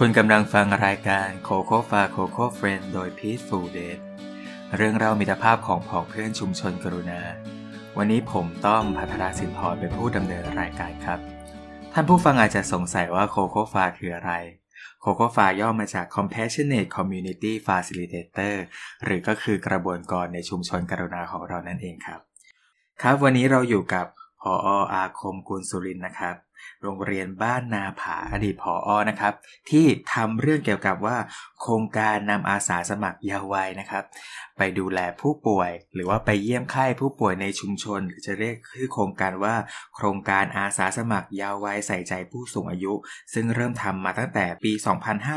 [0.00, 3.98] คุณกำลังฟังรายการโคโค่ฟาโคโค่เฟรนโดย Peaceful d a t
[4.76, 7.20] เรื่องเรามิตรภาพของผองเพื่อนชุมชนกรุณา
[7.96, 11.18] วันนี้ผมต้อมพัทรสินพรเป็นผู้ดำเนินรายการครับ
[11.92, 14.32] ท่านผู้ฟังอาจจะสงสัยว่าโคโค่ฟาคืออะไร
[15.00, 18.54] โคโค่ฟาย่อมาจาก Compassionate Community Facilitator
[19.04, 22.20] หรือก็คือกระบวนการในชุมชนกรุณาของเรานั่นเองครับ
[23.02, 24.06] ครับวันนี้เราอยู่กับ
[24.40, 24.52] พอ
[24.94, 26.36] อาคมกุลสุรินนะครับ
[26.82, 29.34] โรงเรียนบ้านนาผาอดีตผออนะครับ
[29.70, 31.16] ที่ทำเรื่องเกี่ยวกับว่า
[31.62, 34.04] โครงการนำอาสาสมัครยาววัยนะครับ
[34.58, 39.54] ไปดูแลผู้ป่วย หรือว่าไปเยี่ยมไข้ผู้ป่วยในชุมชนหรือจะเรียกคือโครงการว่า
[39.96, 42.92] โครงการอาสาสมัครยาววัยใส่ใจผู้สูงอายุ
[43.34, 44.72] ซึ่งเริ่มทำมาตั้งแต่ปี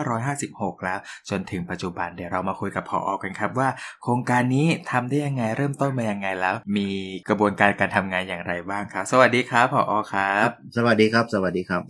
[0.09, 3.69] 2556 แล้ว จนถึงปัจจุบันเดี๋ยวเรามาคุยกับผออกันครับว่า
[4.03, 6.87] โครงการนี้ทำได้ยังไงเริ่มต้นมายังไงแล้ว มี
[7.29, 11.81] กระบวนการการทำงานอย่างไรบ้างครับ สวัสดีครับผออครับ สวัสดีครับ สวัสดีครับ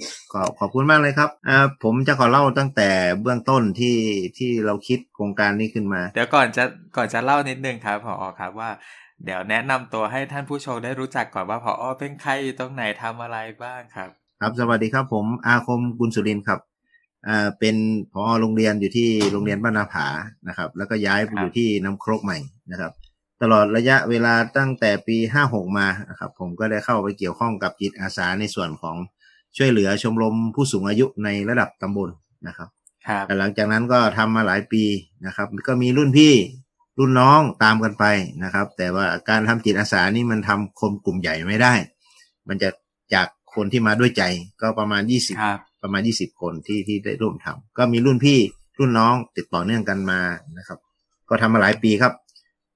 [0.60, 1.30] ขอบคุณมากเลยครับ
[1.84, 2.90] ผมจะขอเล่าตั้งแต่
[3.22, 3.96] เบื้องต้นที่
[4.38, 6.64] ที่เราคิดโครงการนี้ขึ้นมา เดี๋ยวก่อนจะ
[6.98, 8.70] ก่อนจะเล่านิดนึงครับผออครับว่า
[9.26, 14.10] เดี๋ยวแนะนำตัวให้ท่านผู้ชมได้รู้จักก่อนว่าผออเป็นใครอยู่ตรงไหนทำอะไรบ้างครับ
[14.42, 16.60] ครับสวัสดีครับผมอาคมกุลสุรินทร์ครับ
[17.28, 17.76] อ่าเป็น
[18.12, 20.08] ผอโรงเรียนอยู่ที่โรงเรียนบ้านนาผา
[20.48, 22.38] นะครับ แล้วก็ย้ายไปอยู่ที่น้ำครกใหม่
[22.72, 22.92] นะครับ
[23.42, 28.96] ตลอดระยะเวลาตั้งแต่ปีห้าหกมานะครับผมก็ได้เข้าไปเกี่ยวข้องกับจิตอาสาในส่วนของ
[29.58, 32.10] ช่วยเหลือชมรมผู้สูงอายุในระดับตำบล
[32.48, 32.79] นะครับครับ
[33.28, 34.84] แต่หลังจากนั้นก็ทำมาหลายปี
[35.26, 36.34] นะครับ ก็มีรุ่นพี่
[37.00, 38.06] รุ่นน้องตามกันไป
[38.44, 41.74] นะครับ แต่ว่าการทำจิตอาสานี่มันทำคนกลุ่มใหญ่ไม่ได้
[42.48, 42.70] มันจะ
[43.14, 44.24] จากคนที่มาด้วยใจ
[44.62, 48.40] ก็ประมาณยี่สิบครับประมาณยี่สิบคนที่ที่ได้ร่วมทำก็มีรุ่นพี่
[48.80, 50.20] รุ่นน้องติดต่อเนื่องกันมา
[50.58, 50.80] นะครับ
[51.30, 52.14] ก็ทำมาหลายปีครับ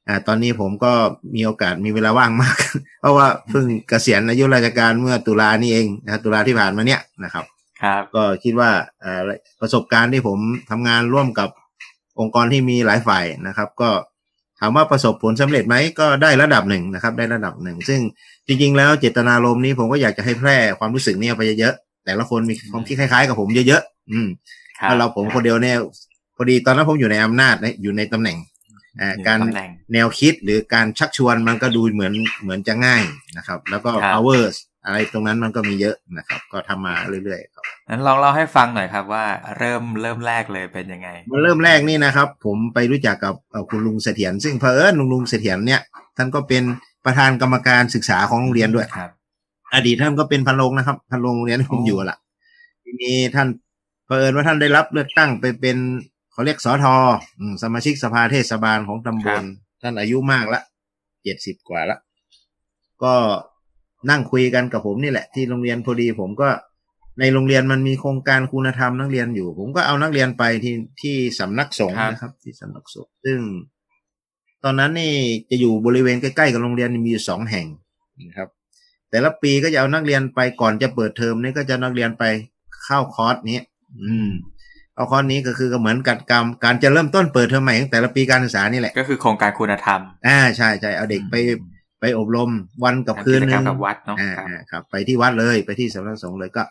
[0.07, 0.93] อ่าตอนนี้ผมก็
[1.35, 2.57] มีโอกาสมีเวลาว่างมาก
[2.99, 7.45] เพราะว่าเพิ่งเกษียณอายุราชการเมื่อตุลานี่เองนะตุลาที่ผ่านมาเนี้ยนะครับ
[7.83, 9.21] ครับ ก็คิดว่าเอ่อ
[9.61, 10.39] ประสบการณ์ที่ผม
[10.69, 11.49] ทำงานร่วมกับ
[12.19, 13.89] องค์กรที่มีหลายฝ่ายนะครับ ก็
[14.59, 17.99] ถามว่าประสบผลสำเร็จไหมก็ได้ระดับหนึ่งนะครับ ได้ระดับหนึ่ง ซึ่ง
[18.47, 24.27] จริง ๆ แล้วเจตนารมณ์นี้ผมก็อยากจะให้แพร่ความรู้สึกนี้ไปเยอะๆแต่ละคนมีความคิดคล้ายๆ กับผมเยอะๆอืม
[24.79, 25.77] ครับถ้าเราผมคนเดียวเนี่ย
[26.35, 28.37] พอดีตอนนั้นผมอยู่ในอำนาจนะอยู่ในตำแหน่ง
[29.01, 33.03] อ่าอยู่การตำแหน่งแนวคิดหรือการชักชวนมันก็ดูเหมือนเหมือนจะง่าย
[33.37, 36.93] นะครับ แล้วก็ครับ powers อะไรตรงนั้นมันก็มีเยอะนะครับ ก็ทำมา
[37.25, 39.25] เรื่อยๆครับนั้นลองเล่าให้ฟังหน่อยครับว่า
[39.57, 45.81] เริ่มเริ่มแรกเลยเป็นยังไงมันเริ่มแรกนี่นะครับ ผมไปรู้จักกับเอ่อคุณลุงเสถียรซึ่งเพอเอิญลุงลุงเสถียรเนี่ย
[46.17, 46.63] ท่านก็เป็น
[47.05, 49.11] ประธานกรรมการศึกษาของโรงเรียนด้วยครับ
[49.73, 52.17] อดีตท่านก็เป็นพันโรงนะครับพันโรงโรงเรียนที่ผมอ๋อออยู่อะล่ะ
[52.83, 53.47] ทีนี้ท่าน
[54.05, 55.77] เผอิญว่าท่านได้รับเลือกตั้งไปเป็น
[56.31, 56.85] เขาเรียกสอท
[57.39, 59.43] อืมสมาชิกสภาเทศบาลของตำบล
[59.81, 60.61] ท่านอายุมากละ
[61.23, 61.97] เจ็ดสิบกว่าละ
[63.03, 63.13] ก็
[64.09, 66.49] นั่งคุยกันกับผมนี่แหละที่โรงเรียนพอดี ผมก็
[67.19, 73.39] ในโรงเรียนมันมีโครงการคุณธรรมนักเรียนอยู่ ผมก็เอานักเรียนไปที่ที่สำนักสงฆ์ครับนะครับ ที่สำนักสงฆ์ซึ่ง
[74.63, 75.13] ตอนนั้นนี่
[75.49, 77.67] จะอยู่บริเวณใกล้ๆกับโรงเรียนมีอยู่สองแห่ง
[78.27, 78.49] นะครับ
[79.09, 82.23] แต่ละปีก็จะเอานักเรียนไปก่อนจะเปิดเทอมนี่ก็จะนักเรียนไป
[82.85, 83.59] เข้าคอร์สนี้
[84.03, 84.29] อืม
[84.95, 91.35] เอาคอร์สนี้ก็คือก็เหมือนกัดกรรมการจะเริ่มต้นเปิดเทอมใหม่ของแต่ละปีการศึกษานี่แหละ ก็คือโครงการคุณธรรม อ่าใช่ใช่เอาเด็กไป
[92.05, 92.51] ไปอบรม
[92.83, 96.63] วันกับคืนกิหจกรนึรมงกับวัดเนาะอ่าครับอ่าครับ ไปที่วัดเลยไปที่สำนักสงฆ์เลยก็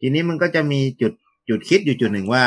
[0.00, 1.12] ทีนี้มันก็จะมีจุด
[1.48, 2.44] จุดคิดอยู่จุดหนึ่งว่า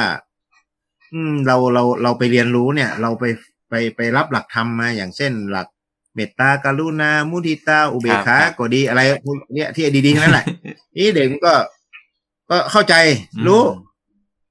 [1.14, 3.24] อืมเราเราเราไปเรียนรู้เนี่ย เราไป
[3.70, 5.68] ไปไปรับหลักธรรมมาอย่างเช่นหลัก
[6.16, 10.46] เมตตากรุณา มุทิตา อุเบกขาก็ดีอะไรพวกเนี่ยที่ดีๆทั้งนั้นแหละ
[10.98, 11.54] นี่เด็กมันก็
[12.50, 12.96] ก็เข้าใจ
[13.48, 13.62] รู้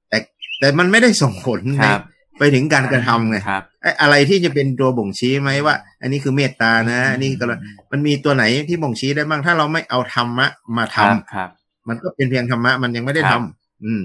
[0.09, 0.17] แต่
[0.59, 2.01] แต่มันไม่ได้ส่งผลคในรับ
[2.37, 7.45] ไปถึงการกระทำไงครับไอ้อะไรที่จะเป็นตัวบ่งชี้ไหมว่า อันนี้คือเมตตานะ อันนี้ก็
[7.91, 11.49] มันมีตัวไหนที่บ่งชี้ได้บ้าง ถ้าเราไม่เอาธรรมะมาทำครับครับ
[11.87, 13.43] มันก็เป็นเพียงธรรมะมันยังไม่ได้ครัทำบ
[13.83, 14.01] อืม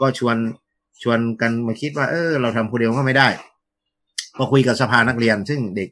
[0.00, 0.36] ก็ชวน
[1.02, 3.28] ชวนกันมาคิดว่า เออ เราทำคนเดียวก็ไม่ได้
[4.36, 5.88] ก็คุยกับสภานักเรียน ซึ่งเด็ก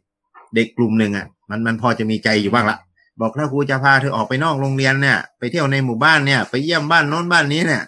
[0.55, 2.79] เด็กกลุ่มหนึ่งอะ มันมันพอจะมีใจอยู่บ้างละ
[3.21, 7.83] บอกถ้าครูจะพาเธอออกไปนอกโรงเรียนเนี่ย ไปเที่ยวในหมู่บ้านเนี่ย ไปเยี่ยมบ้านโน้นบ้านนี้เนี่ย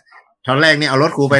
[0.47, 1.35] ตอนแรกเนี่ยเอารถครูไป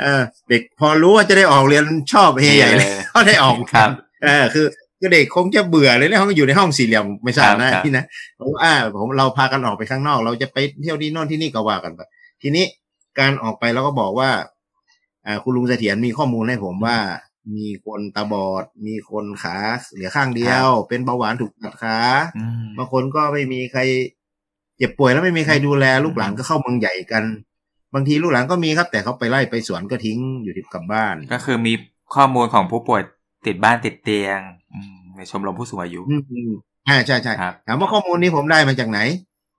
[0.00, 3.90] เออเด็กพอรู้ว่าจะได้ออกเรียนชอบเฮใหญ่เลยก็ได้ออกครับ
[4.24, 4.66] เออคือ
[4.98, 8.04] คือเด็กคงจะเบื่อเลยนะเขาอยู่ในห้องสี่เหลี่ยมไม่ทราบครับนะครับพี่นะ
[8.38, 12.00] ผมว่าอ่าผมเราพากันออกไปข้างนอก เราจะไปเที่ยวที่โน่นที่นี่ก็ว่ากันไป
[12.42, 12.64] ทีนี้
[13.18, 14.30] การออกไปเราก็บอกว่า
[15.26, 16.96] อ่าคุณลุงเสถียรมีข้อมูลให้ผมว่า
[17.56, 19.56] มีคนตาบอด มีคนขา
[19.92, 21.98] เหลือข้างเดียว เป็นเบาหวานถูกตัดขา
[22.36, 23.80] อืมบางคนก็ไม่มีใคร
[24.76, 27.24] เจ็บป่วยแล้วไม่มีใครดูแล ลูกหลานก็เข้าเมืองใหญ่กัน
[27.94, 31.72] บางทีลูกหลานก็มีครับ แต่เขาไปไล่ไปสวนก็ทิ้งอยู่ที่กลับบ้าน ก็คือมี
[32.14, 33.02] ข้อมูลของผู้ป่วย
[33.46, 34.40] ติดบ้านติดเตียง
[34.74, 36.52] อืมในชมรมผู้สูงอายุอืมอืม
[36.88, 39.00] อ่าใช่ใช่ครับถามว่าข้อมูลนี้ผมได้มาจากไหน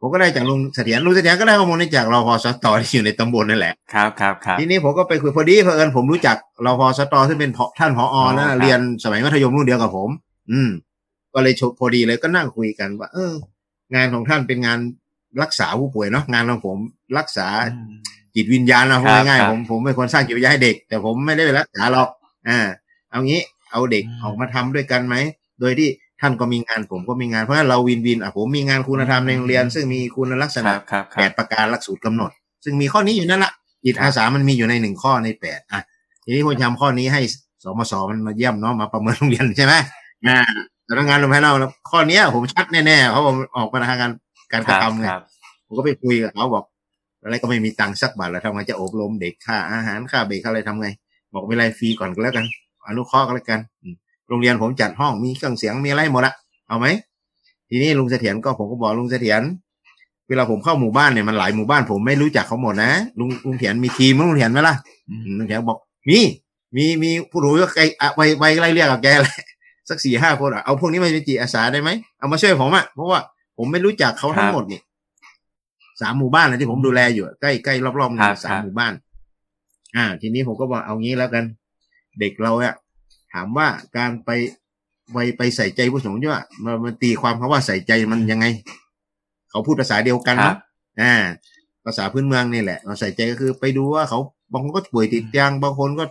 [0.02, 6.36] ผมผมก็ได้จากลุงเสถียรลุงเสถียรก็ได้ข้อมูลนี้จากรพสตที่อยู่ในตำบลนั่นแหละครับครับครับทีนี้ผมก็ไปคุยพอดีเผอิญผมรู้จัก
[6.66, 10.10] รพสตซึ่งเป็นผอท่านผออ๋อนะครับเรียนสมัยมัธยมรุ่นเดียวกับผม
[10.52, 10.70] อืม
[11.34, 13.32] ก็เลยชพอดีเลยก็นั่งคุยกันว่า เออ
[13.96, 14.80] งานของท่านเป็นงาน
[15.42, 16.78] รักษาผู้ป่วยเนาะงานของผม
[17.18, 17.94] รักษาอืม
[18.36, 22.10] จิตวิญญาณนะพูดครับง่ายครัๆบผมผมเป็นคนสร้างจิตวิญญาณให้เด็ก แต่ผมไม่ได้ไปรักษาหรอก
[22.48, 22.60] อ่า
[23.10, 23.42] เอางี้
[23.72, 25.16] เอาเด็กอืมออกมาทำด้วยกันไหม
[25.60, 25.90] โดยที่
[26.22, 32.32] ท่านก็มีงานผมก็มีงานเพราะฉะนั้นเราวินวินอะผมมีงานคุณธรรมในโรงเรียน ซึ่งมีคุณลักษคณะรับครับคแปรับดประการหลักสูตรกำหนด
[32.64, 33.52] ซึ่งมีข้อนี้อยู่นั่นละ
[33.86, 35.82] จิตอาสามันมีอยู่ในหนึ่งข้อในแปดอะ
[36.24, 37.22] ทีนี้ผมทำข้อนี้ให้
[37.64, 39.74] สมสมันมาเยี่ยมเนาะมาประเมินโรงเรียนใช่ไหม
[40.28, 40.38] อ่า
[40.88, 44.12] สำนักงานโรงพยาบาลเราข้อเนี้ยผมชัดแน่ๆเพราะผมออกมาทางการ
[44.52, 45.24] การกระทำไงครับ
[45.68, 46.64] ผมก็ไปคุยกับเขาบอก
[47.24, 50.88] อะไรก็ไม่มีตังค์สักบาทแล้วทำไงจะอบรมเด็กค่าอาหารค่าเบรกค่าอะไรทำไง
[51.34, 52.46] บอกไม่เป็นไรฟรีก่อนก็แล้วกัน
[52.88, 53.96] อนุเคราะห์ก็แล้วกันอืม
[54.30, 56.34] โรงเรียนผมจัดห้องมีเครื่องเสียงมีอะไรหมดละ
[56.68, 56.86] เอาไหม
[57.70, 59.42] ทีนี้ลุงเสถียรก็ผมก็บอกลุงเสถียร
[60.28, 64.76] เวลาผมเข้าหมู่บ้านเนี่ยมันหลายหมู่บ้านผมไม่รู้จักเขาหมดนะลุงลุงเถียรมีทีมมั้งลุงเถียรไหมล่ะ
[65.10, 65.78] อืมอืมลุงเถียรบอก
[66.10, 66.18] มี
[66.76, 69.36] มีมีผู้รู้ก็ไกลอะไวไวไล่เรียกกับแกแหละ
[69.90, 71.90] สักสี่ห้าคนอะเอาพวกนี้มาเป็นจิตอาสาได้ไหม
[72.20, 73.20] เอามาช่วยผมอะเพราะว่า
[73.58, 74.82] ผมไม่รู้จักเขาทั้งหมดนี่
[76.02, 78.94] สามหมู่บ้านนะที่ผมดูแลอยู่อะใกล้ใกล้รอบๆครันี่บสามครับหมู่บ้าน
[79.96, 81.44] อ่า ทีนี้ผมก็บอกเอางี้แล้วกัน
[82.20, 82.74] เด็กเราอะ
[83.34, 83.68] ถามว่า
[83.98, 84.30] การไป
[85.14, 88.46] ไปไปใส่ใจผู้สูงอายุอะมันมันตีความคำว่าใส่ใจมันยังไง
[89.50, 90.58] เขาพูดภาษาเดียวกันครันะบ
[91.02, 91.14] อ่า
[91.86, 94.20] ภาษาพื้นเมืองนี่แหละเราใส่ใจก็คือไปดูว่าเขา
[94.52, 96.04] บางคนก็ป่วยติดเตียงบางคนก็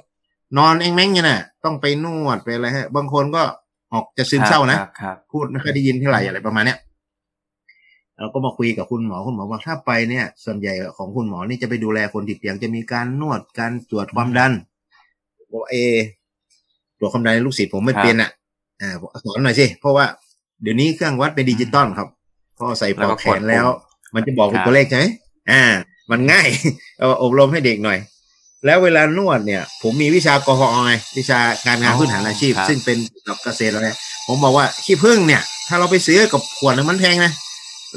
[0.58, 3.42] นอนเองแม่งเนี่ยน่ะต้องไปนวดไปอะไรฮะ บางคนก็
[3.92, 6.78] ออกจะซึมเศร้านะครับครับพูดไม่ค่อยได้ยินเท่าไหร่อะไรประมาณเนี้ย
[8.18, 14.52] เราก็มาคุยกับคุณหมอคุณหมอบอกถ้าไปเนี่ย ส่วนใหญ่ของคุณหมอนี่จะไปดูแลคนติดเตียงจะมีการนวดการตรวจความดัน
[15.52, 15.74] บอกเอ
[16.98, 18.30] ตรวจความดันให้ลูกศิษย์ผมไม่เป็นอะ
[18.80, 20.06] อ่าบอกสอนหน่อยสิเพราะว่า
[20.62, 22.08] เดี๋ยวนี้เครื่องวัดเป็นดิจิตอลครับ
[22.58, 23.66] พอใส่ปลอกแขนแล้ว
[24.14, 25.04] มันจะบอกเป็นตัวเลขใช่ไหม
[25.50, 25.62] อ่า
[26.10, 26.48] มันง่าย
[26.98, 27.98] เอาอบรมให้เด็กหน่อย
[28.66, 33.88] แล้วเวลานวดเนี่ย ผมมีวิชากพอไงวิชาการงานพื้นฐานอาชีพ ซึ่งเป็นกับเกษตรอะไร
[34.26, 37.32] ผมบอกว่าขี้ผึ้งเนี่ย ถ้าเราไปซื้อกับขวดนึงมันแพงนะ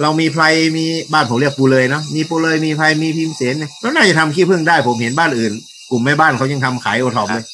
[0.02, 0.44] เรามีไพร
[0.78, 5.54] มีบ้านผมเรียกปูเลยเนาะมีปูเลยมีไพรมีพิมพ์เสนเนี่ยแล้วน่าจะทำขี้ผึ้งได้ผมเห็นบ้านอื่น
[5.90, 7.46] กลุ่มแม่บ้านเขายังทำขายโอท็อปเลย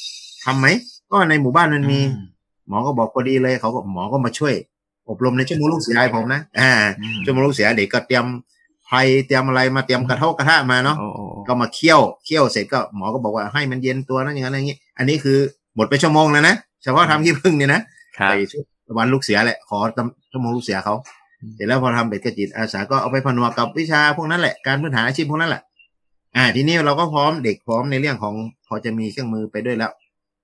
[0.46, 0.68] ทำไหม
[1.12, 2.24] ก็ในหมู่บ้านมันมีอื
[2.68, 4.54] หมอก็บอกพอดีเลยเขาก็หมอก็มาช่วย
[5.10, 8.26] อบรมในชั่วโมงลูกเสือให้ผมนะอ่าอืมชั่วโมงลูกเสือเด็กก็เตรียม
[8.86, 8.98] ไพร
[9.28, 15.38] เตรียมอะไรมาเตรียมกระเทาะกระทะมาเนาะโอ้โอ้โอ้ก็มาเคี่ยวเคี่ยวเสร็จก็หมอก็บอกว่าให้มันเย็นตัวนั้นอย่างนั้นอย่างนี้ อันนี้คือ
[15.76, 17.82] หมดไปชั่วโมงแล้วนะเฉพาะทำขี้ผึ้งเนี่ยนะ
[18.18, 18.34] ครับไป
[18.98, 25.62] วันลูกเสือแหละขอตำชั่วโมงลูกเสือเขาอืม เสร็จแล้วพอทำเบ็ดกระจิตอาสาก็เอาไปผนวกกับวิชาพวกนั้นแหละการพื้นฐานอาชีพพวกนั้นแหละ
[26.36, 28.36] อ่า ทีนี้เราก็พร้อมเด็กพร้อมในเรื่องของ
[28.68, 29.92] พอจะมีเครื่องมือไปด้วยแล้ว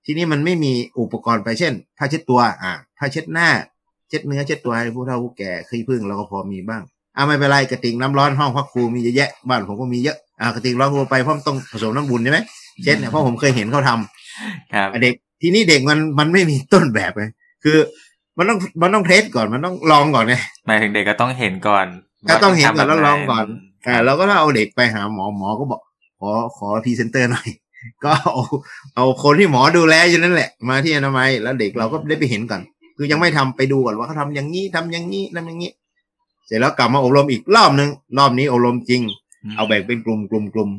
[0.04, 3.48] ทีนี้มันไม่มีอุปกรณ์ไปเช่นผ้าเช็ดตัว อ่าผ้าเช็ดหน้า
[4.08, 6.82] เช็ดเนื้อเช็ดตัวให้ผู้เฒ่าผู้แก่ขี้ผึ้งเราก็พอมีบ้าง
[7.16, 12.38] อ่าไม่เป็นไรกระติกน้ำร้อนห้องพักครูมีเยอะแยะบ้านผมก็มีเยอะอ่ากระติกร้อนครูไปเพราะมันต้องผสมน้ำบุญใช่ไหม
[12.82, 17.24] เช็ดเนี่ยเพราะผมเคยเห็นเขาทำครับอะเด็กทีนี้เด็กมันมันไม่มีต้นแบบไง
[17.64, 17.78] คือ
[18.38, 20.34] มันต้องมันต้องเทก่อนมันต้องลองก่อนไง
[20.66, 21.86] หมายถึงเด็กก็ต้องเห็นก่อน
[22.30, 23.46] ก็ต้องเห็นก่อนว่าแล้วลองก่อน
[23.84, 25.80] ทำแบบไหอ่าเราก็ต้องเอาเด็กไปหาหมอหมอก็บอก
[26.20, 27.48] ขอขอพรีเซนเตอร์หน่อย
[28.04, 28.34] ก็เอา
[28.96, 32.62] เอาคนที่หมอดูแลอยู่นั่นแหละ มาที่อนามัยแล้วเด็กเราก็ได้ไปเห็นก่อน
[32.96, 35.70] คือยังไม่ทำไปดูก่อนว่าเขาทำอย่างนี้ทำอย่างนี้ทำอย่างนี้
[36.46, 39.02] เสร็จแล้วกลับมาอบรมอีกรอบหนึ่งรอบนี้อบรมจริง
[39.44, 40.70] มเอาแบ่งเป็นกลุ่มกลุ่มกลุ่ม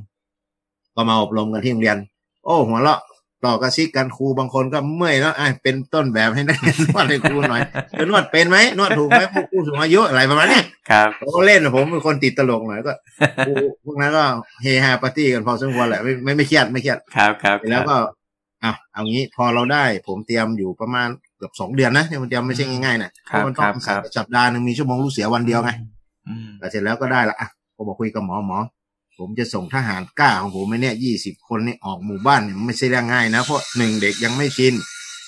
[0.95, 1.97] ก็มาอบรมกันที่โรงเรียน
[2.45, 2.99] โอ้หัวเราะ
[3.45, 12.93] ต่อกระซิกกันครูบางคนก็เมื่อยแล้วอะเป็นต้นแบบให้นักเรียนนวดให้ครูหน่อยเออนวดเป็นไหมนวดถูกไหมพวกผู้สูงอายุอะไรประมาณเนี้ยครับเขาก็เล่นนะผมเป็นคนติดตลกหน่อยก็
[13.45, 13.53] ครู
[13.85, 14.23] พวกนั้นก็
[14.61, 17.95] เฮฮาปาร์ตี้กันพอสมควรแหละไม่ไม่ไม่เครียดไม่เครียดครับครับแล้วก็
[18.63, 21.07] อะเอางี้พอเราได้ผมเตรียมอยู่ประมาณ
[21.37, 23.67] เกือบสองเดือนนะที่มันเตรียมไม่ใช่ง่ายๆนะเพราะมันต้อง
[24.17, 25.71] สัปดาห์หนึ่งมีชั่วโมงลูกเสือวันเดียวไง
[26.27, 28.57] อืมแต่เสร็จแล้วก็ได้ละอะผมบอกคุยกับหมอหมอ
[29.19, 34.73] ผมจะส่งทหารกล้าของผมไปเนี่ยยี่สิบคนนี่ออกหมู่บ้านเนี่ยมันไม่ใช่เรื่องง่ายนะ เพราะหนึ่งเด็กยังไม่ชิน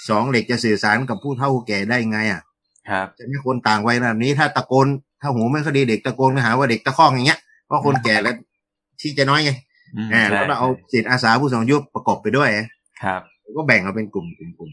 [0.10, 2.42] สองเด็กจะสื่อสารกับผู้เฒ่าผู้แก่ได้ไงอะ
[2.90, 4.88] ครับจะมีคนต่างวัยแบบนี้ ถ้าตะโกน
[5.22, 8.36] ถ้าหูไม่ค่อยดีเด็กตะโกนไปหาว่าเด็กตะคอกอย่างเงี้ยเพราะคนแก่แล้ว
[9.02, 9.52] ที่จะน้อยไง
[9.96, 12.50] อืมอ่าใช่แล้วก็เอาจิตอาสาผู้สูงอายุประกอบไปด้วย
[13.04, 14.72] ครับผมก็แบ่งเอาเป็นกลุ่มกลุ่มกลุ่ม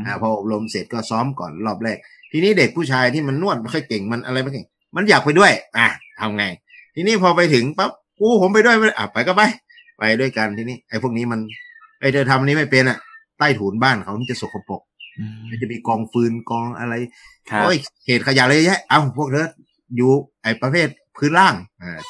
[0.00, 1.96] มอ่าพออบรมเสร็จก็ซ้อมก่อนรอบแรก
[2.32, 5.88] ทีนี้เด็กผู้ชายที่มันนวดไม่ค่อยเก่งมันอะไรไม่เก่ง มันอยากไปด้วย อะ
[6.20, 6.44] ทำไง
[6.94, 7.90] ทีนี้พอไปถึงปั๊บ
[8.20, 9.42] กูผมไปด้วยไม่ได้อะไปก็ไป
[9.98, 11.40] ไปด้วยกันทีนี้ ไอ้พวกนี้มัน
[12.00, 12.98] ไอ้เธอทำนี้ไม่เป็นอะ
[13.38, 14.82] ใต้ถุนบ้านเขามันจะสกปรก
[15.18, 16.94] อืมมันจะมีกองฟืนกองอะไร
[17.50, 19.46] ครับโอ้ยเขตขยะเลยแยะ เอ้าพวกเธอ
[19.96, 20.10] อยู่
[20.42, 22.00] ไอ้ประเภทพื้นล่างอ่า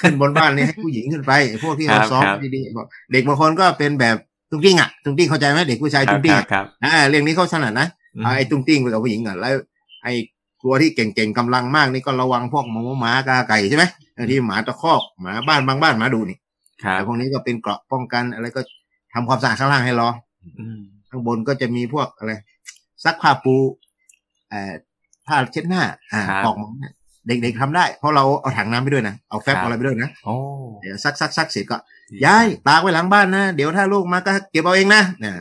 [0.00, 2.22] ขึ้นบนบ้านนี่ให้ผู้หญิงขึ้นไปไอ้พวกที่เราซ้อม
[2.54, 4.16] ดีๆบอกเด็กบางคนก็เป็นแบบ
[4.50, 9.54] ตุ้งติ้งอะตุ้งติ้งเข้าใจไหมเด็กผู้ชายครัตุ้งติ้งครับอะครับอ่าเรื่องนี้เขาถนัดนะอืมเอาไอ้ตุ้งติ้งไปกับผู้หญิงก่อนแล้ว
[10.02, 10.12] ไอ้
[10.64, 13.84] ตัวที่เก่งๆกำลังมากนี่ก็ระวังพวกหมูหมากาไก่ใช่ไหม
[14.30, 16.38] ที่หมาตะคอกหมาบ้านบางบ้านหมาดุนี่
[16.84, 18.60] ครับแต่พวกนี้ก็เป็นเกราะป้องกันอะไรก็
[19.14, 20.08] ทำความสะอาดข้างล่างให้รอ
[20.58, 22.32] อืมข้างบนก็จะมีพวกอะไร
[23.04, 23.56] ซักผ้าปู
[24.50, 24.72] เอ่อ
[25.26, 26.92] ผ้าเช็ดหน้าอ่าปลอกหมอนเนี่ย
[27.26, 30.34] เด็กๆทำได้ เพราะเราเอาถังน้ำไปด้วยนะเอาแฟบเอาอะไรไปด้วยนะโอ้
[30.80, 31.76] เดี๋ยวซักซักซักเสร็จก็
[32.24, 35.32] ย้ายตากไว้หลังบ้านนะเดี๋ยวถ้าลูกมาก็เก็บเอาเองนะเนี่ย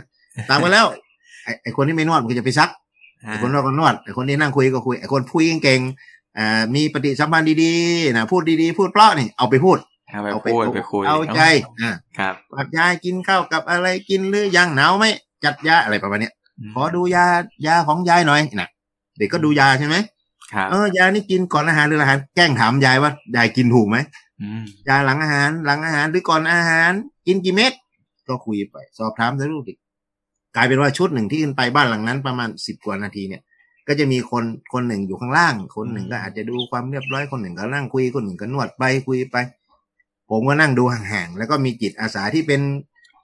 [0.50, 0.86] ตากไว้แล้ว
[1.44, 2.70] ไอ้ไอ้คนที่ไม่นวดมันก็จะไปซัก
[3.28, 9.78] ไอ้คนนวดก็นวดไอ้คนที่นั่งคุยก็คุยไอ้คนพูดเก่งๆอ่ามีปฏิสัมพันธ์ดีๆนะพูดดีๆ พูดเพราะนี่เอาไปพูด
[10.12, 11.42] เอาไปเอาไปพูดไปคุยเอาใจ
[11.82, 15.06] อ่าครับปรับยายกินข้าวกับอะไรกินหรือยังหนาวไหม
[15.44, 16.34] จัดยาอะไรประมาณเนี้ย
[16.74, 17.26] ขอดูยา
[17.68, 18.70] ยาของยายหน่อยนะ
[19.18, 19.96] เด็กก็ดูยาใช่ไหม
[20.54, 23.98] ครับเออยานี่กินก่อนอาหารหรือหลังอาหารแกล้งถามยายว่ายายกินถูกไหม
[24.42, 26.92] อืมยาหลังอาหารหลังอาหารหรือก่อนอาหาร
[27.28, 27.74] กินกี่เม็ด
[28.28, 29.74] ก็คุยไป สอบถามซะลูกดิ
[30.56, 33.42] กลายเป็นว่าชุดหนึ่งที่ขึ้นไปบ้านหลังนั้นประมาณสิบกว่านาทีเนี่ย
[33.88, 34.44] ก็จะมีคน
[34.74, 39.38] คนหนึ่งอยู่ข้างล่าง คนหนึ่งก็อาจจะดูความเรียบร้อยคนหนึ่งก็นั่งคุยคนหนึ่งก็นวดไปคุยไป
[40.30, 42.62] ผมก็นั่งดูห่างๆแล้วก็มีจิตอาสาที่เป็น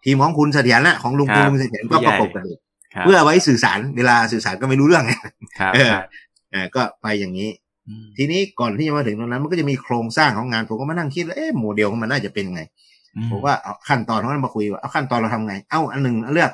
[0.05, 2.59] ทีมของคุณเสถียรนะของลุงคุณลุงเสถียรก็ประกบกันเด็ก
[2.93, 5.13] ครับเพื่อไว้สื่อสารเวลาสื่อสารก็ไม่รู้เรื่องไง
[5.59, 6.03] ครับเออครับ
[6.51, 7.49] เออก็ไปอย่างนี้
[7.87, 12.61] อืมทีนี้ก่อนที่จะมาถึงตรงนั้น มันก็จะมีโครงสร้างของงานผมก็มานั่งคิดว่าเอ๊ะโมเดลของมันน่าจะเป็นไง
[13.31, 16.51] ผมว่าเอาขั้นตอนของมันมาคุยว่าเอาขั้นตอนเราทำไง เอ้าอันหนึ่งเลือก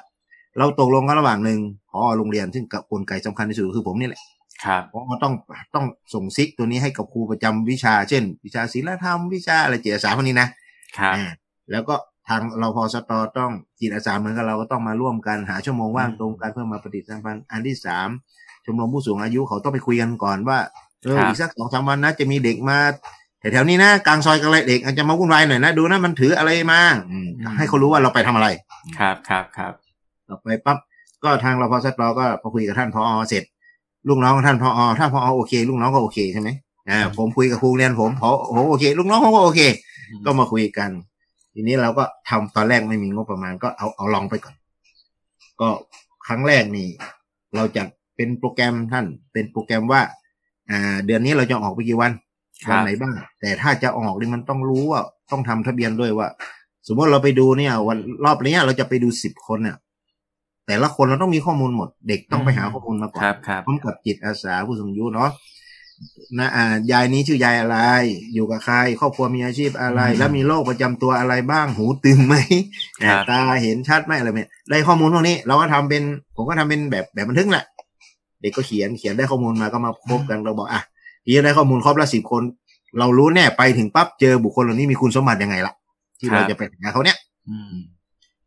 [0.57, 1.59] เราตกลงกันระหว่างหนึ่ง
[1.91, 4.21] พอโรงเรียนซึ่งกับกลไกสำคัญที่สุดคือผมนี่แหละ
[4.65, 5.33] ครับเพราะว่าต้อง
[5.75, 10.47] ต้องส่งซิกตัวนี้ให้กับครูประจำวิชา เช่น วิชาศิลธรรมวิชาอะไรจิตอาสาพวกนี้นะ
[10.97, 11.25] ครับอ่า
[11.71, 11.95] แล้วก็
[12.27, 18.09] ทางเราพอสตอต้องจิตอาสาเหมือนกับเราก็ต้องมาร่วมกันหาชั่วโมงว่างตรงกันเพื่อมาปฏิสัมพันธ์อันที่สาม
[18.65, 20.59] ชมรมผู้สูงอายุเขาต้องไปคุยกันก่อนว่า
[21.03, 22.77] เออครับอีกสักสองสามวันนะจะมีเด็กมา
[23.39, 26.79] แถวๆนี้นะกลางซอยกันเลยเด็กอาจจะมาวุ่นวายหน่อยนะดูนะมันถืออะไรมา
[27.11, 28.47] อืมให้เขารู้ว่าเราไปทำอะไร
[28.99, 29.73] ครับครับครับ
[30.29, 30.77] ต่อไปปั๊บ
[31.23, 33.43] ก็ทางรพสตก็พอคุยกับท่านพอเสร็จ
[34.07, 36.49] ลูกน้องท่านพอถ้าพอโอเค ลูกน้องก็โอเคใช่ไหม
[36.89, 39.61] อ่าผมคุยกับครูเรียนผมพอโอโอเค ลูกน้องเขาก็โอเค
[40.25, 40.89] ก็มาคุยกัน
[41.53, 44.55] ทีนี้เราก็ทำตอนแรกไม่มีงบประมาณก็เอาเอาลองไปก่อน
[45.61, 45.69] ก็
[46.27, 46.87] ครั้งแรกนี่
[47.55, 47.83] เราจะ
[48.15, 50.01] เป็นโปรแกรมท่าน เป็นโปรแกรมว่า
[50.69, 52.11] อ่า เดือนนี้เราจะออกไปกี่วัน
[52.63, 55.01] ครับวันไหนบ้าง แต่ถ้าจะออกนี่มันต้องรู้ว่า
[55.31, 56.27] ต้องทำทะเบียนด้วยว่า
[56.87, 59.77] สมมติเราไปดูเนี่ย วันรอบนี้เราจะไปดูสิบคนเนี่ย
[60.67, 65.29] แต่ละคนเราต้องมีข้อมูลหมด เด็กต้องไปหาข้อมูลมาก่อนครับครับพร้อมกับจิตอาสาผู้สูงอายุเนาะ
[66.37, 67.77] นะอ่ายายนี้ชื่อยายอะไร
[68.33, 72.35] อยู่กับใคร ครอบครัวมีอาชีพอะไรอืมแล้วมีโรคประจำตัวอะไรบ้าง หูตึงไหม
[73.03, 76.03] ครับตาเห็นชัดไหมอะไรเนี่ยได้ข้อมูลพวกนี้ เราก็ทำเป็น
[76.35, 77.65] ผมก็ทำเป็นแบบแบบบันทึกแหละ
[78.41, 80.81] เด็กก็เขียนเขียนได้ข้อมูลมาก็มาพบกันเราบอกอะ
[81.23, 82.43] ทีนี้ได้ข้อมูลครบละสิบคน
[82.99, 85.73] เรารู้แน่ไปถึงปั๊บเจอบุคคลเหล่านี้มีคุณสมบัติยังไงล่ะ
[86.19, 87.17] ที่เราจะไปหาเขาเนี่ย
[87.49, 87.75] อืม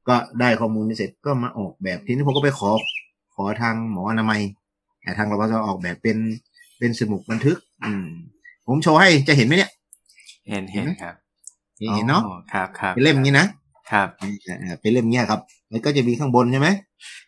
[0.09, 2.71] ก็ได้ข้อมูลนี้เสร็จก็มาออกแบบทีนี้ผมก็ไปขอ
[3.35, 4.41] ขอทางหมออนามัย
[5.03, 6.17] แต่ทางรพสออกแบบเป็น
[6.79, 8.07] เป็นสมุดบันทึก อืม
[8.67, 9.71] ผมโชว์ให้จะเห็นไหมเนี่ย
[10.51, 11.15] เห็นเห็นครับ
[11.95, 13.47] เห็นเนาะอ๋อครับครับเป็นเล่มอย่างนี้นะ
[13.93, 16.69] ครับอ่าเป็นเล่มเงี้ยครับ แล้วก็จะมีข้างบนใช่ไหม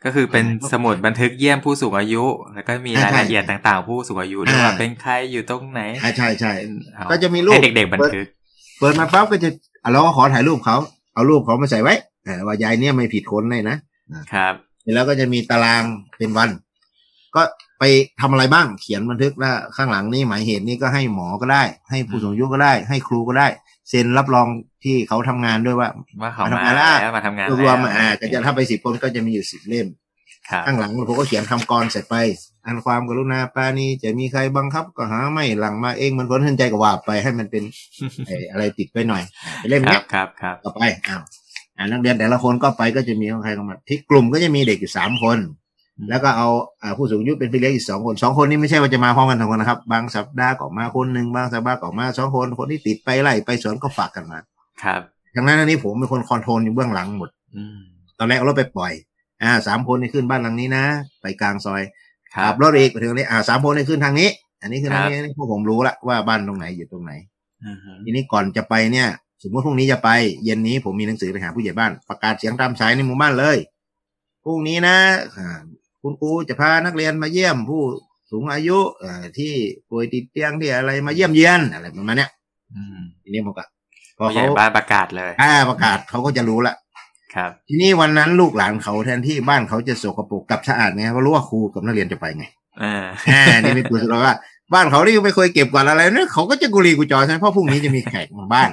[0.05, 2.23] ก็คือเป็นสมุดบันทึกเยี่ยมผู้สูงอายุ
[2.55, 6.53] แล้วก็มีอ่ารายใช่ละเอียดต่างๆ ผู้สูงอายุด้วยอ่าว่าเป็นใครอยู่ตรงไหนอ่าใช่ใช่
[6.95, 8.27] เอาก็จะมีรูปให้เด็กๆบันทึก
[8.79, 9.51] เปิดมาปั๊บก็จะ
[9.83, 10.77] อะเราก็ขอถ่ายรูปเขา
[11.15, 12.10] เอารูปเขามาใส่ไว้อ่า
[12.47, 13.77] ว่ายายเนี่ยไม่ผิดคนเลยนะ
[14.33, 14.55] ครับ
[14.95, 15.83] แล้วก็จะมีตาราง
[16.19, 16.51] เป็นวัน
[17.37, 17.43] ก็
[17.79, 17.85] ไป
[18.21, 23.49] ทำอะไรบ้างเขียนบันทึกว่าข้างหลังนี่หมายเหตุนี่ก็ให้หมอก็ได้ ให้ผู้สูงอายุก็ได้ ให้ครูก็ได้
[23.89, 24.47] เซ็นรับรอง
[24.85, 25.89] ที่เขาทำงานด้วยว่า
[26.23, 29.87] ว่าเขามามาทำงานแล้วแล้วมาทำงานรวมๆแล้วอ่าก็จะถ้าไปสิบคนก็จะมีอยู่สิบเล่ม
[30.51, 32.17] ครับข้างหลังผมก็เขียนคำกรเสร็จไป
[32.67, 37.63] อันความกรุณาปรานีจะมีใครบังคับ ก็หาไม่หลังมาเองมันพ้นทันใจก็ว่าไปให้มันเป็น
[38.27, 41.23] ไอ้อะไรติดไปหน่อยอ่าเป็นเล่มคเนี้รัยบครับครับต่อไปอ้าวอ่า
[41.91, 45.39] นักเรียนแต่ละคนก็ไปก็จะมีของใครของมันที่กลุ่มก็จะมีเด็กอยู่สามคน
[46.11, 46.49] แล้วก็เอา
[46.83, 54.39] อ่าผู้สูงอายุเป็นพี่เลี้ยงอีกสองคนสองคนนี้ไม่ใช่ว่าจะมาพร้อมกันทั้งคนนะครับ บางสัปดาห์ก็มาคนหนึ่งบางสัปดาห์ก็มาสองคนคนที่ติดไปไล่ไปสวนก็ฝากกันมา
[54.83, 55.01] ครับ
[55.37, 57.79] ดังนั้นอันนี้ผมเป็นคนคอนโทรลอยู่เบื้องหลังหมดอืม
[58.19, 58.93] ตอนแรกเอารถไปปล่อย
[59.43, 60.85] อ่าสามคนนี่ขึ้นบ้านหลังนี้นะ
[61.23, 61.83] ไปกลางซอย
[62.35, 64.29] ครัขับบรถอีกไปถึงนี้อ่าสามคนนี่ขึ้นทางนี้
[64.63, 67.13] อันนี้คือทางครับนี้อันนี้พวกผมรู้ละว่าบ้านตรงไหนอยู่ตรงไหน
[67.67, 69.09] อือฮึทีนี้ก่อนจะไปเนี่ย
[69.43, 70.11] สมมติพรุ่งนี้จะไป
[70.45, 73.57] เย็นนี้ผมมีหนังสือไปหาผู้ใหญ่บ้าน ประกาศเสียงตามสายในหมู่บ้านเลย
[74.45, 74.97] พรุ่งนี้นะ
[75.37, 75.59] อ่า
[76.03, 77.83] คุณครูจะพานักเรียนมาเยี่ยมผู้
[78.31, 79.53] สูงอายุเอ่อที่
[79.89, 82.31] ป่วยติดเตียงที่อะไรมาเยี่ยมเยียนอะไรประมาณเนี้ย
[82.75, 83.65] อืมทีนี้ผมก็
[84.19, 86.75] พอผู้ใหญ่เขาบ้านประกาศเลยอ่าประกาศเขาก็จะรู้ละ
[87.35, 92.45] ครับ ทีนี้วันนั้นลูกหลานเขาแทนที่บ้านเขาจะสกปรกกลับสะอาดไงเขารู้ว่าครูกับนักเรียนจะไปไง
[92.83, 94.35] อ่าอ่านี่เป็นตัวสุดว่า
[94.73, 98.71] บ้านเขาที่ไม่เคยเก็บกวาดอะไรเนี่ยเขาก็จะกุลีกุจอใช่ไหมเพราะพรุ่งนี้จะมีแขกมาบ้าน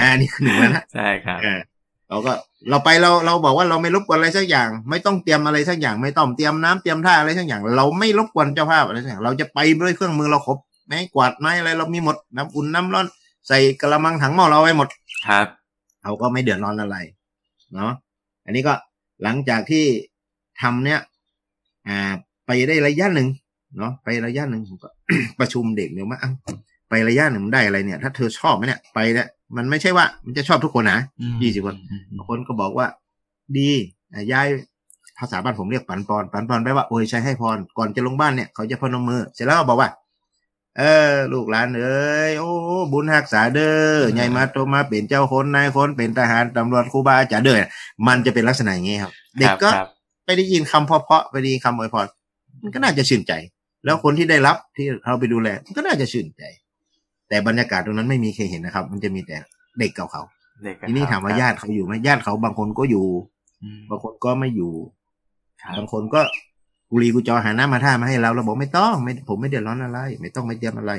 [0.00, 1.60] อ่านี่คือหนึ่งแล้วนะใช่ครับอ่า
[2.08, 2.32] เราก็
[2.70, 13.06] เราไปเราเราบอกว่าเราไม่รบกวนอะไรสักอย่าง ไม่ต้องเตรียมอะไรสักอย่าง ไม่ต้องเตรียมน้ำเตรียมท่าอะไรสักอย่าง เราไม่รบกวนเจ้าภาพอะไรสักอย่างเราจะไปด้วยเครื่องมือเราครบไม้กวาดไม้อะไรเรามีหมดน้ำอุ่นน้ำร้อน
[13.48, 14.88] ใส่กระมังถังหม้อเราไว้หมด
[15.28, 15.46] ครับ
[16.02, 16.96] เขาก็ไม่เดือดร้อนอะไร
[17.74, 17.92] เนาะ
[18.44, 18.74] อันนี้ก็
[19.22, 19.84] หลังจากที่
[20.60, 21.00] ทำเนี่ย
[21.88, 21.98] อ่า
[22.46, 23.28] ไปได้ระยะหนึ่ง
[23.78, 24.88] เนาะไประยะหนึ่งผมก็
[25.40, 26.32] ประชุมเด็กเดี๋ยวมาเอ้า
[26.88, 30.98] ไประยะหนึ่งมันได้อะไรเนี่ย ถ้าเธอชอบไหมเนี่ยไปเนี่ยมันไม่ใช่ว่า มันจะชอบทุกคนนะ
[31.42, 32.86] ยี่สิบคนอืมบางคนก็บอกว่า
[33.58, 33.70] ดี
[34.12, 34.46] อะย้าย
[35.18, 39.88] ภาษาบ้านผมเรียกปันปอนปันปอนแปลว่าโอ้ยใช้ให้พรก่อนจะลงบ้านเนี่ยเขาจะพนมมือ เสร็จแล้วก็บอกว่า
[40.78, 42.50] เออ ลูกหลานเอ้ยโอ้
[42.92, 47.62] บุญหักษาเด้อใหญ่มาโตมาเป็นเจ้าคนนายคนเป็นทหารตำรวจครูบาอาจารย์เด้อ
[48.06, 49.88] มันจะเป็นลักษณะอย่างนี้ครับ เด็กก็ครับ
[50.24, 52.06] ไปได้ยินคำเพราะๆไปได้ยินคำอวยพร
[52.62, 53.32] มันก็น่าจะชื่นใจ
[53.84, 56.42] แล้วคนที่ได้รับที่เราไปดูแลมันก็น่าจะชื่นใจ
[57.28, 59.36] แต่บรรยากาศตรงนั้นไม่มีใครเห็นนะครับ มันจะมีแต่
[59.78, 60.22] เด็กกับเขา
[60.64, 63.06] เด็กกับทีนี้ถามว่าครับญาติเขาอยู่ไหมญาติเขาบางคนก็อยู่
[63.62, 64.72] อืมบางคนก็ไม่อยู่
[65.62, 66.20] ครับบางคนก็
[66.90, 70.92] กุลีกุจอหาน้ำมาท่ามาให้เราเราบอกไม่ต้องไม่ผมไม่เดือดร้อนอะไร ไม่ต้องไม่เตรียมอะไร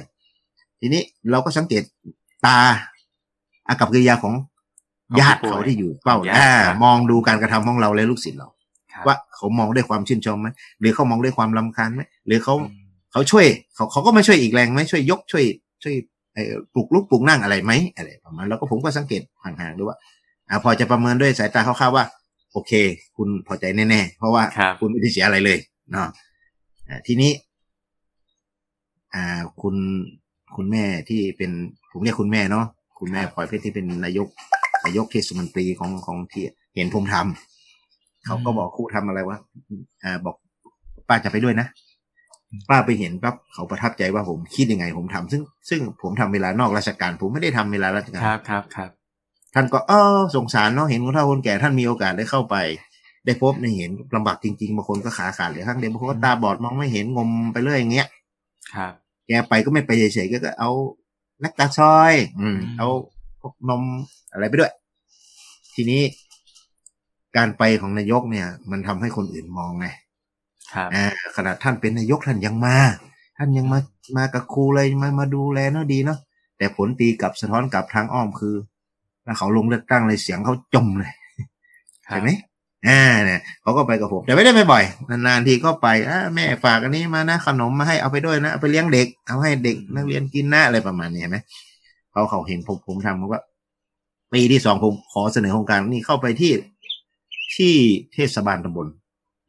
[0.80, 1.02] ทีนี้
[1.32, 1.84] เราก็สังเกต
[2.46, 2.60] ตา
[3.68, 4.34] อากับกิริยาของ
[5.20, 8.55] ญาติเขาที่อยู่เป้าญาติอ่าครับมองดูการกระทำของเราและลูกศิษย์เราครับ
[9.08, 10.48] ว่าเขามองด้วยความชื่นชมไหม
[10.80, 15.46] หรือเขามองด้วยความลำคาญไหมหรือเขาอืมเขาช่วยเขาเขาก็มาช่วยอีกแรงไหมช่วยยกช่วย
[15.84, 15.96] ช่วย
[16.34, 19.98] เอ่อปลุกลุกปลุกนั่งอะไรไหมอะไรประมาณแล้วก็ผมก็สังเกตห่างๆดูว่า
[20.50, 22.06] อ่าพอจะประเมินด้วยสายตาคร่าวๆว่า
[22.52, 22.72] โอเค
[23.18, 25.58] คุณพอใจแน่ๆ เพราะว่าครับคุณไม่ได้เสียอะไรเลย
[25.92, 26.08] เนาะ
[26.90, 27.32] อ่าทีนี้
[29.14, 29.76] อ่าคุณ
[30.56, 31.52] คุณแม่ที่เป็น
[31.92, 32.66] ผมเรียกคุณแม่เนาะ
[33.00, 34.28] คุณแม่พลอยเพชรที่เป็นนายก
[34.86, 36.44] นายกเทศมนตรีของของที่
[36.76, 37.55] เห็นผมทำ
[38.26, 39.38] เขาก็บอกครู่ทำอะไรวะ
[40.04, 40.36] อ่าบอก
[41.08, 41.68] ป้าจะไปด้วยนะ
[42.70, 48.90] ป้าไปเห็นปั๊บเขาประทับใจว่าผมคิดยังไง ผมทำซึ่งซึ่งผมทำเวลานอกราชการ ผมไม่ได้ทำเวลาราชการครับครับครับ
[49.54, 52.56] ท่านก็เออสงสารเนาะเห็นคนเฒ่าคนแก่ท่านมีโอกาสได้เข้าไป
[53.26, 58.08] ได้พบได้เห็นลำบากจริงๆบางคนก็ขาขาดเหลยข้างเดียวบางคนก็ตาบอดมองไม่เห็นงมไปเรื่อยอย่างเงี้ย
[58.76, 58.94] ครับ
[59.28, 60.72] แกไปก็ไม่ไปเฉยๆก็ก็เอา
[61.44, 62.88] นักตาซอยอืมอืมเอา
[63.42, 63.84] พวกนม
[64.32, 64.74] อะไรไปด้วย
[65.76, 66.02] ทีนี้
[67.38, 69.88] การไปของนายกเนี่ย มันทำให้คนอื่นมองไง
[70.74, 71.06] ครับอ่า
[71.36, 72.78] ขนาดท่านเป็นนายกท่านยังมา
[73.38, 73.80] ท่านยังมา
[74.18, 76.20] มากับครูเลยมามาดูแลเนาะดีเนาะ
[76.58, 78.56] แต่ผลตีกลับสะท้อนกลับทางอ้อมคือ
[79.26, 81.12] ถ้าเขาลงเลือกตั้งเลยเสียงเขาจมเลย
[82.08, 82.30] ครับใช่ไหม
[82.88, 91.38] อ่าเนี่ยเขาก็ไปกับผมแต่ไม่ได้ไปบ่อยนานๆทีก็ไปอ่าแม่ฝากอันนี้มานะขนมมาให้เอาไปด้วยนะเอาไปเลี้ยงเด็กเอาให้เด็กนักเรียนกินนะอะไรประมาณนี้เห็นไหม
[92.12, 93.40] เขาเขาเห็นผมผมทำผมก็
[94.34, 96.52] ปีที่สองผมขอเสนอโครงการนี้เข้าไปที่
[97.56, 97.74] ที่
[98.14, 98.88] เทศบาลตำบล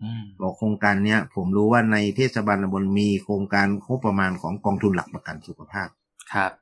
[0.02, 5.88] อืมบอกโครงการเนี้ย ผมรู้ว่าในเทศบาลตำบลมีโครงการงบประมาณของกองทุนหลักประกันสุขภาพ
[6.32, 6.52] ครับ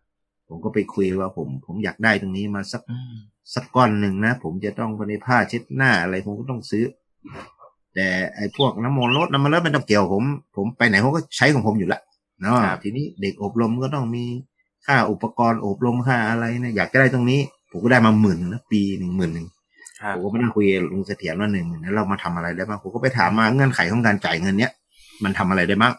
[0.48, 3.14] ผมก็ไปคุยว่าผม ผมอยากได้ตรงนี้มาสักอืม
[3.54, 6.84] สักก้อนหนึ่งนะ ผมจะต้องไปในผ้าเช็ดหน้าอะไรผมก็ต้องซื้อ
[7.94, 10.24] แต่ไอ้พวกน้ำมันรถน้ำมันรถไม่ต้องเกี่ยวผม
[10.56, 12.00] ผมไปไหนผมก็ใช้ของผมอยู่ละ
[12.40, 14.24] เนาะทีนี้เด็กอบรมก็ต้องมี
[14.86, 19.63] ค่าอุปกรณ์อบรมค่าอะไรนะอยากจะได้ตรงนี้ ผมก็ได้มาหมื่นนะปีหนึ่งหมื่นหนึ่งครับ
[20.14, 24.72] ผมก็ไม่นั่งคุยกับลุงเสถียรว่าหนึ่งหมื่นแล้วเรามาทำอะไรได้บ้างผมก็ไปถามมาเงื่อนไขของการจ่ายเงินเนี้ย
[25.24, 25.92] มันทำอะไรได้บ้าง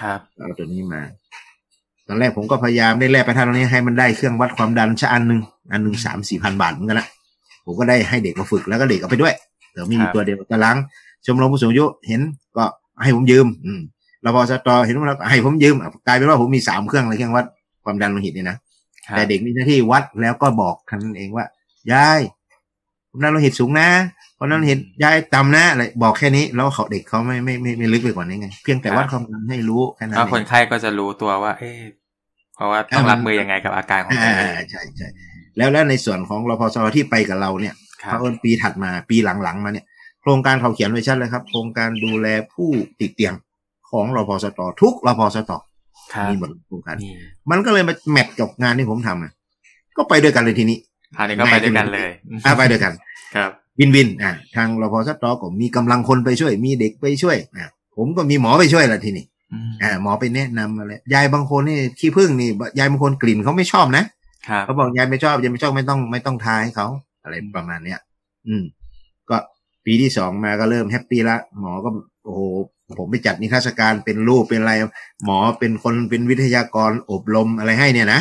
[0.00, 1.02] ครับเอาตัวนี้มา
[2.08, 5.40] ตอนแรกผมก็พยายามได้แลกไปทางตรงนี้ให้มันได้เครื่องวัดความดันชะอันหนึ่ง
[5.72, 7.06] อันหนึ่งสามสี่พันบาทเหมือนกันนะ
[7.64, 9.32] ผมก็ได้ให้เด็กมาฝึกแล้วก็เด็กเอาไปด้วย
[9.72, 10.76] เดี๋ยวมีอยู่ตัวเดียวตาราง
[11.26, 12.20] ชมรมผู้สูงอายุเห็น
[12.56, 12.64] ก็
[13.02, 13.80] ให้ผมยืม อืม
[14.24, 17.44] รพสตเห็นว่าเราให้ผมยืมอะกลายเป็นว่าผมมีสามเครื่องเลยเครื่องวัด
[17.84, 18.56] ความดันโลหิตเนี่ยนะ
[19.06, 21.44] ครับแต่เด็กมีหน้าที่วัดแล้วก็บอกท่านเองว่า
[21.92, 22.20] ยาย
[23.14, 23.88] ความดันโลหิตสูงนะ
[24.38, 31.80] ความดันโลหิตยายต่ำนะอะไรบอกแค่นี้แล้วเขาเด็กเขาไม่ไม่ไม่ไม่ลึกไปกว่านี้ไงเพียงแต่วัดความดันให้รู้แค่นั้นแล้วเอคนงไข้ก็จะรู้ตัวว่า เอ๊ะ
[32.54, 35.08] เพราะว่าต้องรับมือยังไงกับอาการของตัวอ่าเองใช่ใช่
[35.56, 39.86] แล้วแล้วในส่วนของรพสที่ไปกับเราเนี่ยครัเพบราะว่าปีถัดมาปีหลังๆมาเนี่ย
[40.22, 42.68] โครงการเขาเขียนไว้ชัดเลยครับ โครงการดูแลผู้
[43.00, 43.34] ติดเตียง
[43.90, 45.52] ของรพสตทุกรพสต
[46.14, 47.12] ครับมีหมดโครงการนี่
[47.50, 49.32] มันก็เลยมาแมทกับงานที่ผมทำอะ
[49.96, 50.78] ก็ไปด้วยกันเลยทีนี้
[51.18, 52.10] อันนี้ก็ไปด้วยกันเลย
[52.44, 52.92] อะไปด้วยกัน
[53.36, 64.04] ครับวินวินอะทางรพสตก็มีกำลังคนไปช่วย มีเด็กไปช่วยอะผมก็มีหมอไปช่วยละทีนี้อืมอ่าหมอไปแนะนำอะไรยายบางคนนี่ขี้ผึ้งนี่ยายบางคนกลิ่นเขาไม่ชอบนะ
[64.48, 66.86] ครับเขาบอกยายไม่ชอบยายไม่ชอบไม่ต้องไม่ต้องทาให้เขา
[67.22, 68.00] อะไรประมาณเนี้ย
[68.46, 68.62] อืม
[69.30, 69.36] ก็
[69.84, 71.90] ปีที่สองมาก็เริ่ม happy ละหมอก็
[72.24, 72.40] โอ้โห
[72.98, 74.72] ผมไปจัดนิทรรศการเป็นรูปเป็นอะไร
[75.24, 78.20] หมอเป็นคนเป็นวิทยากรอบรมอะไรให้เนี่ยนะ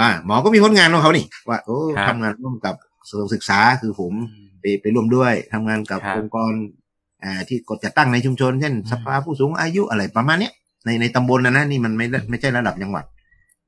[0.00, 2.74] อ่า หมอก็มีผลงานของเขานี่ว่าโอ้ครับทำงานร่วมกับ
[3.08, 6.52] สถานศึกษาคือผมอืมไปไปร่วมด้วยทำงานกับครับองค์กร
[7.24, 10.52] อ่าที่กดจัดตั้งในชุมชน เช่นอืมสภาผู้สูงอายุอะไรประมาณเนี้ย
[10.84, 13.04] ในในตำบลนะนะนี่มันไม่ได้ไม่ใช่ระดับจังหวัด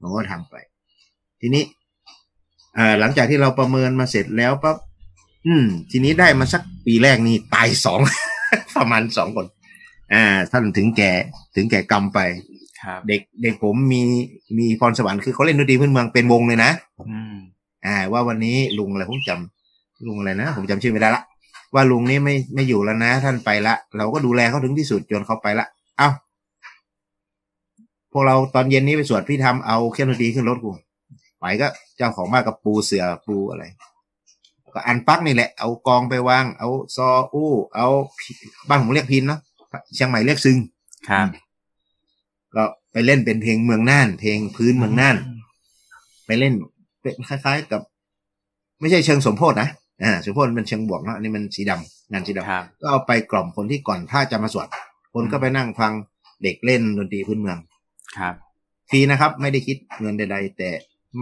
[0.00, 0.54] ผมก็ทำไป
[1.40, 1.64] ทีนี้
[2.76, 4.76] อ่าหลังจากที่เราประเมินมาเสร็จแล้วปั๊บ
[5.46, 8.00] อืม ทีนี้ได้มาสักปีแรกนี่ตายสอง
[8.76, 9.46] ประมาณสองคน
[10.12, 11.12] อ่าท่านถึงแก่
[11.54, 12.57] ถึงแก่กรรมไปครับ
[13.08, 14.02] เด็กเด็กผมมี
[14.58, 16.70] มีพรสวรรค์คือเขาเล่นดนตรีพื้นเมืองเป็นวงเลยนะ
[17.08, 17.36] อืม
[17.86, 21.22] อ่า ว่าวันนี้ลุงอะไรผมจำลุงอะไรนะผมจำชื่อไม่ได้ละ
[21.74, 25.66] ว่าลุงนี่ไม่ไม่อยู่แล้วนะ ท่านไปละ เราก็ดูแลเขาถึงที่สุดจนเขาไปละ
[25.98, 26.08] เอ้า
[28.12, 30.70] พวกเราตอนเย็นนี้ไปสวดพี่ทำเอาเครื่องดนตรีขึ้นรถกู
[31.40, 33.64] ไปก็เจ้าของบ้านกับปูเสือปูอะไร
[34.74, 37.86] ก็อันปักนี่แหละ เอากองไปวาง เอาซออู้ เอา
[38.18, 38.30] พิ
[38.68, 39.40] บ้านผมเรียกพินเนาะ
[39.94, 40.56] เชียงใหม่เรียกซึง
[41.08, 41.47] ครับก็
[42.92, 45.16] ไปเล่นเป็นเพลงเมืองน่าน เพลงพื้นเมืองน่าน
[46.26, 46.54] ไปเล่น
[47.00, 47.82] เป็นคล้ายๆกับ
[48.80, 49.68] ไม่ใช่เชิงสมโพธนะ
[50.02, 54.66] อ่าสมโพธมันเชิงบวกเนาะอันนี้มันสีดำงานสีดำครับก็เอาไปกล่อมคนที่ก่อนถ้าจะมาสวด
[55.14, 55.92] คนก็ไปนั่งฟัง
[56.42, 57.58] เด็กเล่นดนตรีพื้นเมือง
[58.18, 58.34] ครับ
[58.90, 60.70] ฟรีนะครับ ไม่ได้คิดเงินใด ๆ แต่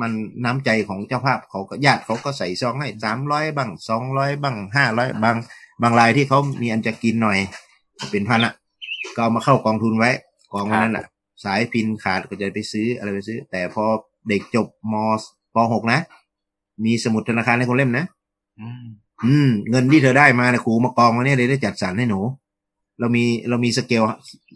[0.01, 0.13] มัน
[0.45, 5.37] น้ำใจของเจ้าภาพเขาก็ญาติเขาก็ใส่ซองให้สามร้อยบ้างสองร้อยบ้างห้าร้อยบาง
[5.83, 7.39] บางรายที่เขามีอันจะกินหน่อย
[8.11, 8.55] เป็นพันอะ
[9.15, 10.11] ก็เอามาเข้ากองทุนไว้
[10.53, 11.05] กองนั้นอะ
[11.45, 13.85] สายพินขาดก็จะไปซื้ออะไรไปซื้อ แต่พอ
[14.29, 14.95] เด็กจบม
[15.55, 16.01] ปหกนะ
[16.85, 18.05] มีสมุดธนาคารให้คนเล่มนะ
[18.61, 18.85] อืม
[19.25, 22.21] อืม เงินที่เธอได้มาเนี่ยครูมากองมาเนี่ยเลยได้จัดสรรให้หนู
[23.01, 24.03] เรามีเรามีสเกล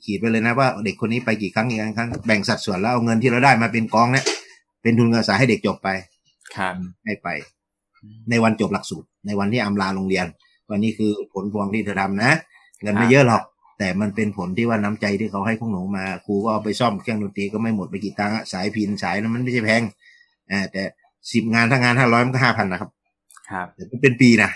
[0.04, 4.24] ขีดไปเลยนะว่าเด็กคนนี้ไปกี่ครั้งกี่ครั้งแบ่งสัดส่วนแล้วเอาเงินที่เราได้มาเป็นกองเนี่ย
[4.82, 5.88] เป็นทุนการศึกษาให้เด็กจบไป
[6.56, 7.28] ครับให้ไป
[8.30, 10.26] ในวันจบหลักสูตร ในวันที่อำลาโรงเรียน
[10.70, 12.32] วันนี้คือผลพวงที่เธอทำนะ
[12.82, 13.42] เงินไม่เยอะหรอก
[13.80, 19.82] แต่มันเป็นผลที่ว่าน้ำใจที่เขาให้พวกหนูมาครูก็เอาไปซ่อมเครื่องดนตรีก็ไม่หมดไปกี่ตังค์อะสายพินสายนั้นมันไม่ใช่แพง
[20.50, 20.82] อ่าแต่
[21.32, 22.90] สิบงานถ้างานห้าร้อยมันก็ห้าพันนะครับ
[23.50, 24.50] ครับแต่มันเป็นปีนะ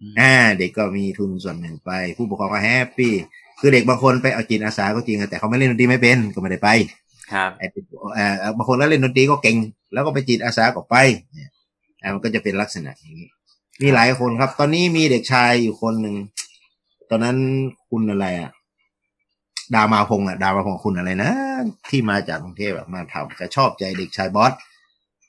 [0.00, 3.12] อืมอ่าเด็กก็มีทุนส่วนหนึ่งไป ผู้ปกครองก็ happy
[3.60, 6.68] คือเด็กบางคนไปเอาจิตอาสาก็จริงอะแต่เขาไม่เล่นดนตรีไม่เป็นก็ไม่ได้ไป
[7.32, 7.66] ครับไอ้
[8.14, 9.56] เอ่อบางคนแล้วเล่นดนตรีก็เก่ง
[9.92, 10.96] แล้วก็ไปจิตอาสาก็ไป
[11.34, 11.50] เนี่ย
[12.02, 13.28] อ่ามันก็จะเป็นลักษณะอย่างนี้
[13.82, 16.16] มีหลายคนครับ ตอนนี้มีเด็กชายอยู่คนหนึ่ง
[17.10, 17.36] ตอนนั้น
[17.88, 18.50] คุณอะไรอะ
[19.74, 21.30] ดามาพงษ์อะดามาพงษ์คุณอะไรนะ
[21.90, 24.52] ที่มาจากกรุงเทพอะมาทำจะชอบใจเด็กชายบอส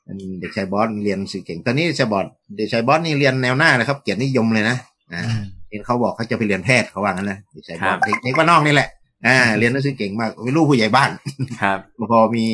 [0.08, 2.26] อืมเด็กชายบอสเรียนสื่อเก่ง ตอนนี้ชายบอส
[2.58, 4.78] เด็กชายบอสนี่เรียนแนวหน้าเลยครับ เกียรตินิยมเลยนะ
[5.14, 5.22] อ่า
[5.70, 8.90] เห็นเขาบอกเขาจะไปเรียนแพทย์เขาว่างั้นนะเด็กชายบอสเด็กเด็กบ้านนอกนี่แหละ
[9.28, 11.12] อ่าเรียนหนังสือเก่งมากเป็นลูกผู้ใหญ่บ้าน
[11.62, 11.80] ครับ
[12.12, 12.46] พอมี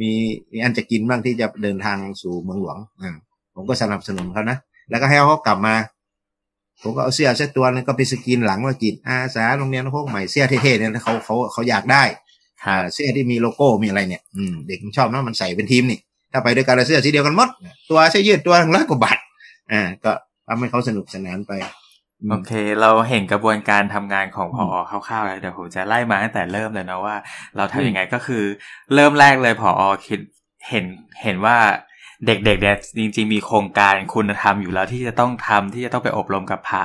[0.00, 0.10] มี
[0.52, 3.14] มีอันจะกินบ้างที่จะเดินทางสู่เมืองหลวงอ่า
[3.54, 4.58] ผมก็สนับสนุนเขานะ
[4.90, 5.74] แล้วก็ให้เขากลับมา
[6.82, 12.02] ผมก็เอาเสื้อเสื้อตัวนึงก็ไปสกรีนหลังว่าจิตอาสาโรงเรียนพวกใหม่เสื้อเท่ๆเนี่ยเขาเขาเขาอยากได้
[12.64, 15.98] ครัอ่าบเสื้อที่มีโลโก้มีอะไรเนี่ยอืมเด็กมันชอบนะมันใส่เป็นทีมนี่
[16.32, 17.48] ถ้าไปด้วยกันแล้วเสื้อสีเดียวกันหมด
[17.90, 19.18] ตัวเสื้อยืดตัวร้อยกว่าบาท
[19.72, 20.12] อ่าก็
[20.46, 21.52] ทำให้เขาสนุกสนานไป
[22.22, 27.16] อืมโอเค เราเห็นกระบวนการทำงานของพอคร่าวๆแล้วเดี๋ยวผมจะไล่มาตั้งแต่เริ่มเลยนะว่า
[27.56, 28.44] เราทำยังไงก็คือ
[28.94, 29.70] เริ่มแรกเลยพอ
[30.06, 30.20] คิด
[30.68, 30.84] เห็น
[31.22, 31.56] เห็นว่า
[32.26, 36.84] เด็กๆเนี่ยจริง ๆ มีโครงการคุณธรรมอยู่แล้วที่จะต้องทำที่จะต้องไปอบรมกับพระ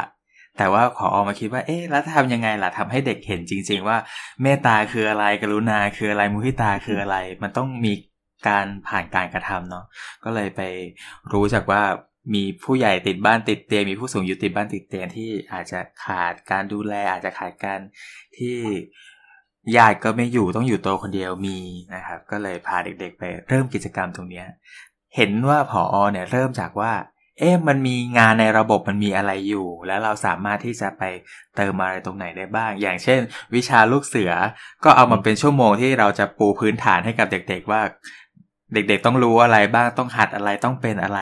[0.58, 3.98] แต่ว่าพอออกมาคิดว่า เอ๊ะ แล้วทำยังไงล่ะทำให้เด็กเห็นจริง ๆ ว่า
[4.42, 7.94] เมตตาคืออะไร กรุณาคืออะไร มุทิตาคืออะไร มันต้องมี
[8.48, 9.86] การผ่านการกระทำเนาะ
[10.24, 10.62] ก็เลยไป
[11.34, 11.82] รู้จากว่า
[12.34, 17.80] มีผู้ใหญ่ติดบ้านติดเตียง มีผู้สูงอายุติดบ้านติดเตียงที่อาจจะขาดการดูแล อาจจะขาดการ
[18.38, 18.58] ที่
[19.76, 21.58] ญาติก็ไม่อยู่ต้องอยู่ตัวคนเดียวมี
[21.96, 24.48] นะครับ ก็เลยพาเด็กๆ ไปเริ่มกิจกรรมตรงเนี้ย
[25.18, 26.94] เห็นว่าผอเนี่ยเริ่มจากว่า
[27.40, 31.04] เอ๊ะมันมีงานในระบบมันมีอะไรอยู่ แล้วเราสามารถที่จะไป
[31.56, 33.20] เติมอะไรตรงไหนได้บ้าง อย่างเช่น
[33.56, 34.32] วิชาลูกเสือ
[34.84, 37.82] ก็เอามาเป็นชั่วโมงที่เราจะปูพื้นฐานให้กับเด็กๆว่า
[38.74, 41.20] เด็กๆต้องรู้อะไรบ้างต้องหัดอะไรต้องเป็นอะไร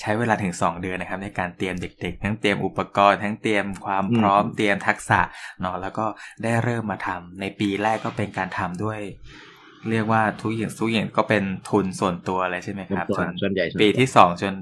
[0.00, 5.20] ใช้เวลาถึง 2 เดือนนะครับ ในการเตรียมเด็ก ๆ ทั้งเตรียมอุปกรณ์ ทั้งเตรียมความพร้อมเตรียมทักษะ
[5.60, 6.06] เนาะแล้วก็
[6.42, 9.00] ได้เริ่มมาทำในปีแรกก็เป็นการทำด้วย
[9.90, 14.54] เรียกว่าทุกอย่างทุกอย่างก็เป็นทุนส่วนตัวเลยใช่ไหมครับส่วนส่วนใหญ่ส่วนใหญ่ปีที่สองจน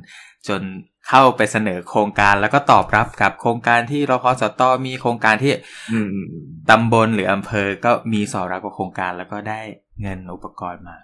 [0.48, 0.62] จน
[1.08, 5.52] เข้าไปเสนอโครงการแล้วก็ตอบรับกับโครงการที่รพสตมีโครงการที่
[5.92, 9.60] อืมอืมอืมตำบลหรืออำเภอก็มีสอบรับกับโครงการแล้วก็ได้
[10.00, 10.96] เงินอุปกรณ์มา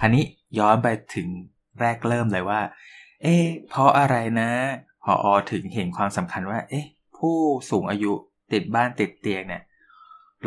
[0.00, 0.24] ทีนี้
[0.58, 1.28] ย้อนไปถึง
[1.80, 2.60] แรกเริ่มเลยว่า
[3.22, 4.50] เอ๊ะเพราะอะไรนะ
[5.04, 6.86] พออถึงเห็นความสำคัญว่า เอ๊ะ
[7.18, 7.36] ผู้
[7.70, 8.12] สูงอายุ
[8.52, 9.62] ติดบ้านติดเตียงเนี่ย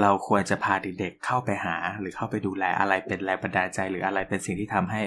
[0.02, 5.02] เราควรจะพาเด็กๆเข้าไปหา หรือเข้าไปดูแลอะไรเป็นแรงบันดาลใจ หรืออะไรเป็นสิ่งที่ทำให้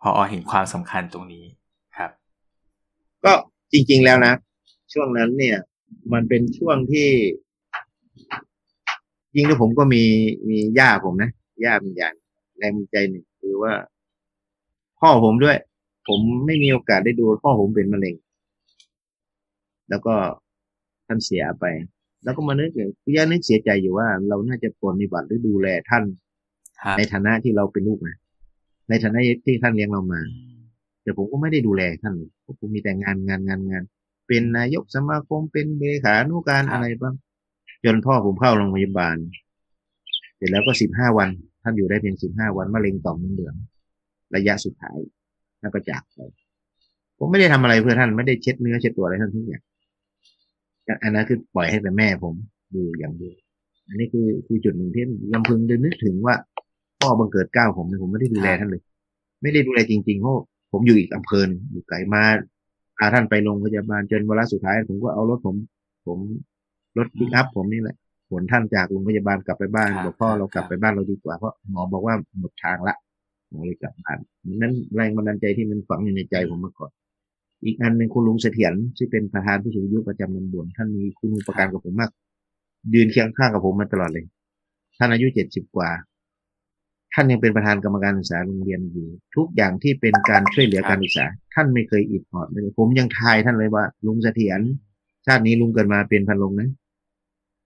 [0.00, 1.44] พออเห็นความสำคัญตรงนี้
[1.96, 2.10] ครับ
[3.24, 3.32] ก็
[3.72, 4.32] จริง ๆแล้วนะ
[4.92, 5.58] ช่วงนั้นเนี่ย
[6.12, 7.08] มันเป็นช่วงที่
[9.34, 10.02] จริงแล้วผมก็มี
[10.48, 11.30] มีย่าผมนะ
[11.64, 12.14] ย่าเป็นอย่าง
[12.58, 13.72] แรงใจหนึ่งคือว่า
[15.00, 15.56] พ่อผมด้วย
[16.08, 18.14] ผมไม่มีโอกาสได้ดูพ่อผมเป็นมะเร็ง
[19.90, 20.14] แล้วก็
[21.06, 21.64] ท่านเสียไป
[22.24, 26.04] แล้วก็มานึกอย่างย่านึกเสียใจอยู่ว่า เราน่าจะปฏิบัติหรือดูแลท่าน
[26.80, 28.16] ครับในฐานะที่เราเป็นลูกนะ
[28.88, 30.20] ในฐานะที่ท่านเลี้ยงเรามา
[31.02, 33.82] แต่ผมก็ไม่ได้ดูแลท่านเลยเพราะผมมีแต่งานงานงานงาน
[34.26, 37.14] ไปเป็นนายกสมาคมเป็นเลขานุการครับอะไรบ้าง
[37.84, 39.16] จนพ่อผมเข้าโรงพยาบาล
[40.36, 41.28] เสร็จแล้วก็สิบห้าวัน
[41.62, 43.54] ท่านอยู่ได้เพียงสิบห้าวันมะเร็งต่อมน้ำเหลือง
[44.34, 44.98] ระยะสุดท้าย
[45.60, 46.18] แล้วก็จากไป
[47.18, 49.62] ผมไม่ได้ทำอะไรเพื่อท่านไม่ได้เช็ดเนื้อเช็ดตัวอะไรท่านทุกอย่าง
[51.02, 52.34] อันนั้นคือปล่อยให้แต่แม่ผม
[52.74, 53.36] ดูอย่างเดียว
[53.88, 56.34] อันนี้คือคือจุดหนึ่งที่ลำพึงเดินนึกถึงว่า
[57.00, 58.82] พ่อบังเกิดเกล้าผมเนี่ยผมไม่ได้ดูแลท่านเลย
[59.42, 60.34] ไม่ได้ดูแลจริงๆเพราะ
[60.72, 62.24] ผมอยู่อีกอำเภอหนึ่งอยู่ไกลมา
[62.98, 65.56] พาท่านไปโรงพยาบาลจนเวลาสุดท้าย ผมก็เอารถผม
[66.06, 66.18] ผม
[66.98, 67.96] รถปิกอัพผมนี่แหละ
[68.28, 72.94] ขนท่านจากโรงพยาบาลกลับไปบ้านครับบอกพ่อครับเรากลับครับไปบ้านเราดีกว่าเพราะหมอบอกว่าหมดทางละ
[73.48, 74.18] ผมเลยกลับบ้าน
[74.60, 76.90] นั้นแรงบันดาลใจที่มันฝังอยู่ในใจผมมาก่อน
[77.64, 82.10] อีกอันหนึ่งคุณลุงเสถียรที่เป็นประธานผู้สูงอายุประจำตำบลท่านมีคุณอุปการกับผมมาก
[82.94, 84.24] ยืนเคียงข้างกับผมมาตลอดเลย
[84.98, 85.90] ท่านอายุเจ็ดสิบกว่า
[87.12, 94.60] ท่านยังเป็นประธานกรรมการศึกษาโรงเรียนอยู่ ทุกอย่างที่เป็นการช่วยเหลือการศึกษา ท่านไม่เคยอิดออดเลยผมยังทายท่านเลยว่า ลุงเสถียร
[95.26, 96.68] ชาตินี้ลุงเกิดมาเป็นพันลงนะ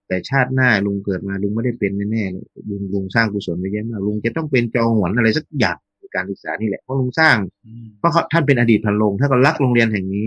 [0.08, 5.76] แต่ชาติหน้าลุงเกิดมาลุงไม่ได้เป็นแน่ๆเลยลุงลุงสร้างกุศลไปเยอะมากลุงจะต้องเป็นจองหวนอะไรสักอย่าง
[6.16, 10.26] การศึกษานี่แหละเพราะลุงสร้างอืมเพราะเขาท่านเป็นอดีตพันโรงท่านก็รักโรงเรียนแห่งนี้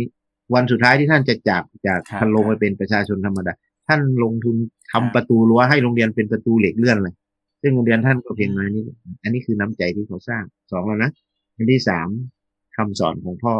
[0.54, 3.54] วันสุดท้ายที่ท่านจะจากจากครับพันโรงครัไปบเป็นประชาชนธรรมดา
[3.88, 4.56] ท่านลงทุน
[4.92, 7.14] ทำครับประตูรั้วให้โรงเรียนเป็นประตูเหล็กเลื่อนเลย
[7.62, 8.84] ซึ่งโรงเรียนท่านก็เพียงมานี่
[9.24, 11.12] อันนี้คือน้ำใจที่เขาสร้างสองแล้วนะ
[11.56, 12.10] อันที่สาม
[12.78, 13.56] คำสอนของพ่อ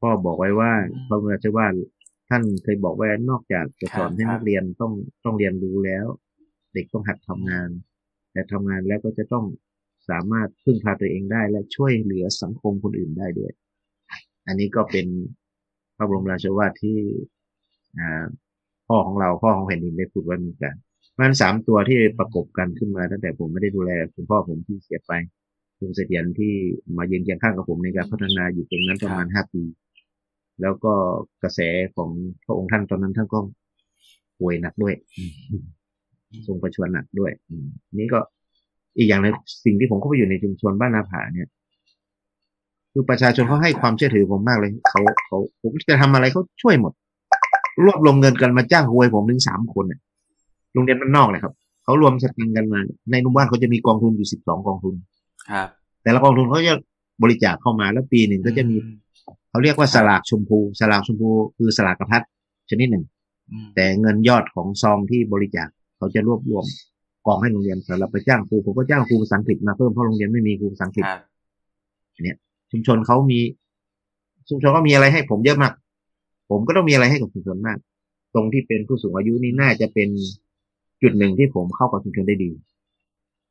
[0.00, 0.72] พ่อบอกไว้ว่า
[1.08, 1.66] พระพุทธเจ้าว่า
[2.28, 4.92] ท่านเคยบอกไว้นอกจากจะสอนให้ครับนักเรียนต้อง
[5.24, 6.06] ต้องเรียนรู้แล้ว
[6.74, 7.68] เด็กต้องหัดทำงาน
[8.32, 9.44] แต่ทำงานแล้วก็จะต้อง
[10.08, 13.52] สามารถพึ่งพาตัวเองได้และช่วยเหลือสังคมคนอื่นได้ด้วย
[14.46, 15.06] อันนี้ก็เป็น
[15.96, 16.98] พระบรมราชวาทที่
[17.98, 18.26] อ่า
[18.88, 20.74] พ่อของเราพ่อของแผ่นดินได้พูดไว้เหมือนกัน
[21.20, 25.12] มันสามตัวที่ประกบกันขึ้นมาตั้งแต่ผมไม่ได้ดูแลคุณพ่อผมที่เสียไป
[25.78, 26.52] คุณเสถียรที่
[26.96, 29.62] มายืนเคียงข้างกับผมในการพัฒนาอยู่ตรงนั้นประมาณห้าปี
[30.60, 30.92] แล้วก็
[31.42, 31.60] กระแส
[31.96, 32.10] ของ
[32.44, 33.40] พระองค์ท่านตอนนั้นท่านก็
[34.38, 35.64] ป่วยหนักด้วยอืม
[36.46, 37.66] ทรงประชวรหนักด้วยอืม
[37.98, 38.20] นี่ก็
[38.96, 41.48] อีกอย่างหนึงสิ่งที่ผมเข้าไปอยู่ในชุมชนบ้านนาผาเนี่ย
[42.92, 46.92] คือประชาชนเขาให้ความเชื่อถือผมมากเลยเขาเขาผมจะทำอะไรเขาช่วยหมด
[47.84, 50.00] รวบรวมเงินกันมาจ้างหวยผมถึงสามคนเนี่ย
[50.72, 51.54] โรงเรียนบ้านนอกเนี่ยครับ
[51.84, 52.80] เขารวมสตังค์กันมา
[53.10, 54.94] ในหนุ่มบ้านเขาจะมีกองทุนอยู่สิบสองกองทุน
[55.50, 55.68] ครับ
[56.02, 56.74] แต่ละกองทุนเขาจะ
[57.22, 58.76] บริจาคเข้ามาแล้วปีหนึ่งก็จะมี
[59.50, 62.22] เขาเรียกว่าสลากชมพู สลากชมพูคือสลากกระพัด
[62.70, 63.04] ชนิดหนึ่ง
[63.50, 66.64] อืมแต่เงินยอดของซองที่บริจาคเขาจะรวบรวม
[67.26, 72.36] กองให้โรงเรียนสำหรับไปจ้างครูผมก็จ้างครูภาษาอังกฤษมาเพิ่มเพราะโรงเรียนไม่มีครูภาษาอังกฤษครับ
[72.72, 73.40] ชุมชนเขามี
[74.48, 75.72] ชุมชนก็มีอะไรให้ผมเยอะมาก
[76.50, 77.78] ผมก็ต้องมีอะไรให้กับชุมชนมาก
[78.34, 80.08] ตรงที่เป็นผู้สูงอายุนี่น่าจะเป็น
[81.02, 82.50] จุดหนึ่งที่ผมเข้ากับชุมชนได้ดี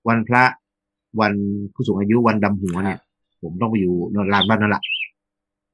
[0.07, 0.43] วันพระ
[1.19, 1.33] วัน
[1.73, 2.99] ผู้สูงอายุวันดำหัวเนี่ย
[3.41, 4.83] ผมต้องไปอยู่นอนลานบ้านนั่นแหละ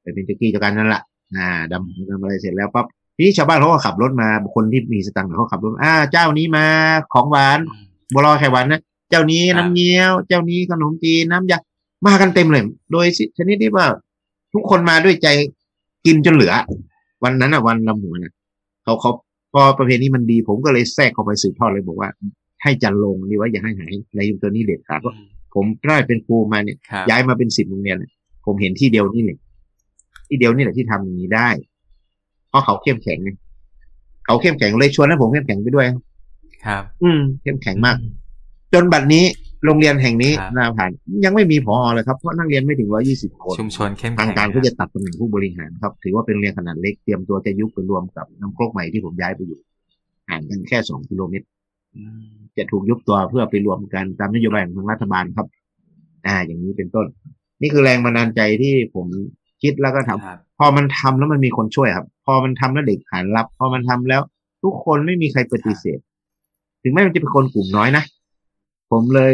[0.00, 1.02] ไปเป็นเจ้ากี้เจ้าการนั่นแหละ
[1.36, 2.86] อ่าดำหัวดำอะไรเสร็จแล้วปั๊บ
[3.16, 6.66] ทีนี้ชาวบ้านเขาก็ขับรถมาคนที่มีสตังค์เขาขับรถอ่าเจ้านี้มา
[7.12, 11.58] ของหวานอืม บัวลอยไข่หวานนะเจ้านี้ครับน้ำเงี้ยว เจ้านี้ขนมจีนน้ำยา
[12.06, 13.06] มากันเต็มเลย โดย
[13.38, 13.86] ชนิดที่ว่า
[14.54, 15.28] ทุกคนมาด้วยใจ
[16.06, 16.52] กินจนเหลือ
[17.24, 18.32] วันนั้นอะวันลำหัวนะ
[18.84, 19.10] เขาเขา
[19.52, 22.08] พอประเพณีมันดี ผมก็เลยแทรกเข้าไปสืบทอดเลยบอกว่า
[22.62, 25.14] ให้จันลงนี่ว่าอย่าให้หายในยุคตัวนี้เด็ดขาดเพราะ
[25.54, 28.10] ผมได้เป็นครูมาเนี่ยครับย้ายมาเป็นสิบโรงเรียนเนี่ย
[28.46, 29.38] ผมเห็นที่เดียวนี่แหละ
[30.28, 31.48] ที่เดียวนี่แหละที่ทำอย่างนี้ได้
[32.48, 33.30] เพราะเขาเข้มแข็งไง
[34.26, 35.86] เขาเข้มแข็งเลยชวนให้ผมเข้มแข็งไปด้วย
[36.64, 37.96] ครับ อืมเข้มแข็งมาก
[38.72, 39.24] จนบัดนี้
[39.64, 40.90] โรงเรียนแห่งนี้ครับนาผ่าน
[41.24, 49.58] ยังไม่มีผอเลยครับเพราะนักเรียนไม่ถึงร้อยี่สิบคนชุมชนเข้มทาแข็งงการคก็บจะตัดตำแหน่งผู้บริหารครับ ถือว่าเป็นโรงเรียนขนาดเล็กเตรียมตัวจะยุบไปรวมกับน้ำโคกใหม่ที่ผมย้ายไปอยู่
[50.28, 51.46] ห่างกันแค่สองกิโลเมตร
[51.96, 55.46] อืมจะถูกยุบตัวเพื่อไปรวมกันตามนโยบายของทางรัฐบาลครับ
[56.26, 57.06] อ่า อย่างนี้เป็นต้น
[57.60, 59.06] นี่คือแรงบันดาลใจที่ผม
[59.62, 64.22] คิดแล้วก็ทำครับพอมันทำแล้วมันมีคนช่วยครับ พอมันทำแล้วเด็กขานรับ พอมันทำแล้ว
[64.62, 65.98] ทุกคนไม่มีใครปฏิเสธ
[66.82, 68.04] ถึงแม้มันจะเป็นคนกลุ่มน้อยนะ
[68.90, 69.32] ผมเลย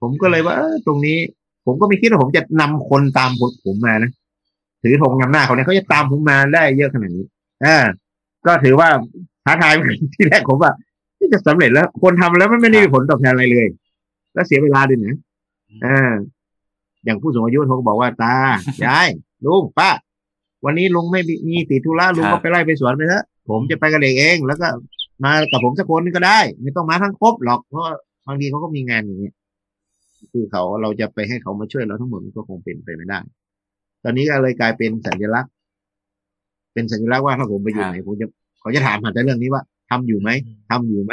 [0.00, 0.56] ผมก็เลยว่า
[0.86, 1.18] ตรงนี้
[1.66, 4.10] ผมก็ไม่คิดว่าผมจะนำคนตามผมผมมานะ
[4.82, 7.26] ถือธงนำหน้าเขาเนี่ยเขาจะตามผมมาได้เยอะขนาดนี้
[7.64, 7.76] อ่า
[8.46, 8.88] ก็ถือว่า
[9.44, 9.72] ท้าทาย
[10.14, 10.72] ที่แรกผมว่า
[11.18, 13.66] ที่จะสำเร็จแล้ว คนทำแล้วมันไม่ได้มีผลตอบแทนอะไรเลย
[14.34, 15.16] แล้วเสียเวลาด้วยนะ
[15.86, 16.12] อ่า
[17.04, 18.36] อย่างผู้สูงอายุเขาก็บอกว่าตา
[18.84, 19.08] ยาย
[19.44, 19.90] ลุงป้า
[20.64, 24.68] วันนี้ลุงไม่มีติดธุระลุงก็ไปไล่ไปสวนไปเถอะผมจะไปกับเด็กเองแล้วก็
[25.24, 27.84] มากับผมสักคนนึงก็ได้ ไม่ต้องมาทั้งครบหรอกเพราะ
[28.26, 29.34] บางทีเขาก็มีงานอย่างเงี้ย
[30.32, 33.18] คือเขาเราจะไปให้เขามาช่วยเราทั้งหมดมันก็คงเป็นไปไม่ได้
[34.02, 35.52] ตอนนี้ก็เลยกลายเป็นสัญลักษณ์
[36.72, 38.26] เป็นสัญลักษณ์ว่าถ้าผมไปอยู่ไหนผมจะ
[38.60, 40.30] เขาจะถามหาแต่เรื่องนี้ว่าทำอยู่ไหม
[40.70, 41.12] ทำอยู่ไหม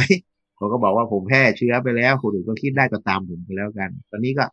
[0.57, 4.45] เขาก็บอกว่าผมแพร่เชื้อไปแล้วคนอื่นก็คิดได้ก็ตามผมไปแล้วกัน ตอนนี้ก็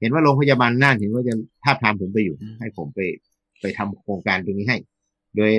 [0.00, 3.00] เห็นว่าโรงพยาบาลน่านเห็นว่าจะท้าบทามผมไปอยู่อืมให้ผมไป
[3.60, 4.78] ไปทำโครงการตรงนี้ให้
[5.36, 5.50] โดย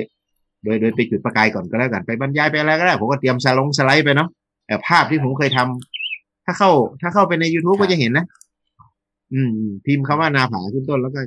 [0.66, 4.28] โดยโดยไปจุดประกายก่อนก็แล้วกันไปบรรยายไปอะไรก็ได้ ผมก็เตรียมสลงสไลด์ไปเนาะ
[4.66, 8.26] แต่ภาพที่ผมเคยทำถ้าเข้า ถ้าเข้าไปใน youtube ก็จะเห็นนะ
[9.34, 9.50] อืม
[9.84, 11.20] พิมพ์คำว่านาผาขึ้นต้นแล้วก็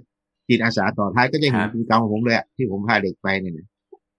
[0.49, 3.67] จิตอาสาต่อท้ายก็จะเห็นกิจกรรมของผมเลยอะที่ผมพาเด็กไปเนี่ยนะ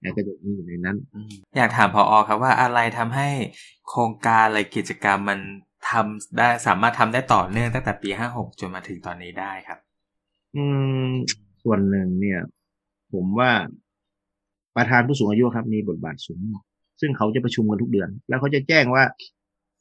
[0.02, 3.28] นะก็จะมีอยู่ในนั้นอืมอยากถามพออครับว่าอะไรทำให้
[3.88, 5.38] โครงการอะไรกิจกรรมมัน
[5.90, 9.78] ทำได้สามารถทำได้ต่อเนื่องตั้งแต่ปีห้าหกจนมาถึงตอนนี้ได้ครับ
[10.56, 10.64] อื
[11.08, 11.10] ม
[11.62, 12.40] ส่วนหนึ่งเนี่ย
[13.12, 13.50] ผมว่า
[14.76, 16.62] ประธานผู้สูงอายุครับ มีบทบาทสูงมาก
[17.00, 19.04] ซึ่งเขาจะประชุมกันทุกเดือน แล้วเขาจะแจ้งว่า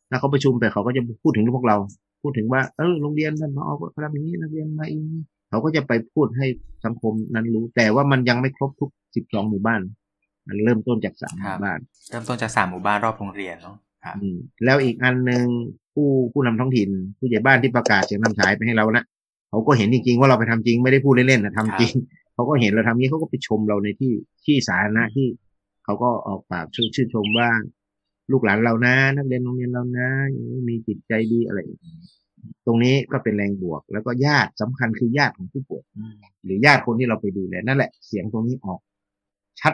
[0.10, 1.78] ถ้าเขาประชุมแต่เขาก็จะพูดถึงพวกเรา
[2.22, 5.04] พูดถึงว่าเออโรงเรียนท่านมาออกทำอย่างนี้นักเรียนมาอีก
[5.50, 6.48] เขาก็จะไปพูดให้
[6.86, 9.82] สังคมนั้นรู้ แต่ว่ามันยังไม่ครบทุกสิบสองหมู่บ้าน
[10.48, 15.44] มันเริ่มต้นจากสามหครัมู่บบ้าน เริ่มต้นจากสามหมู่บ้านรอบโรงเรียนเนาะครับอืมแล้วอีกอันหนึ่ง
[15.94, 19.04] ผู้ผู้นำท้องถิ่น ผู้ใหญ่บ้านที่ประกาศเสียงนำฉายไปให้เรานะ
[19.50, 21.92] เขาก็เห็นจริงๆว่าเราไปทำจริงไม่ได้พูดเล่นๆนะทำจริง
[22.40, 24.14] เขาก็เห็นเราทำนี้เขาก็ไปชมเราในที่
[24.46, 25.28] ที่สาธารณะที่
[25.84, 27.50] เขาก็ออกปากชื่นชื่นชมว่า
[28.32, 30.08] ลูกหลานเรานะ นักเรียนโรงเรียนเรานะ
[30.70, 31.82] มีจิตใจดีอะไรอย่างนี้
[32.66, 38.80] ตรงนี้ก็เป็นแรงบวก แล้วก็ญาติสำคัญคือญาติของผู้ป่วยอืมหรือญาติคนที่เราไปดูแลนั่นแหละเสียงตรงนี้ออก
[39.60, 39.74] ชัด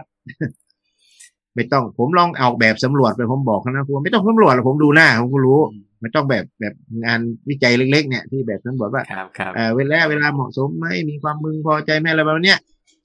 [1.55, 5.59] ไม่ต้องผมลองเอาแบบสำรวจไปผมบอกเขานะผมไม่ต้องสำรวจหรอกผมดูหน้าผมก็รู้
[6.01, 6.73] ไม่ต้องแบบแบบ
[7.05, 12.59] งานวิจัยเล็กๆเนี่ยที่แบบสำรวจว่าครับครับเออเวลาเวลาเหมาะสมไหมมีความมึงพอใจไหมอะไรแบบเนี้ย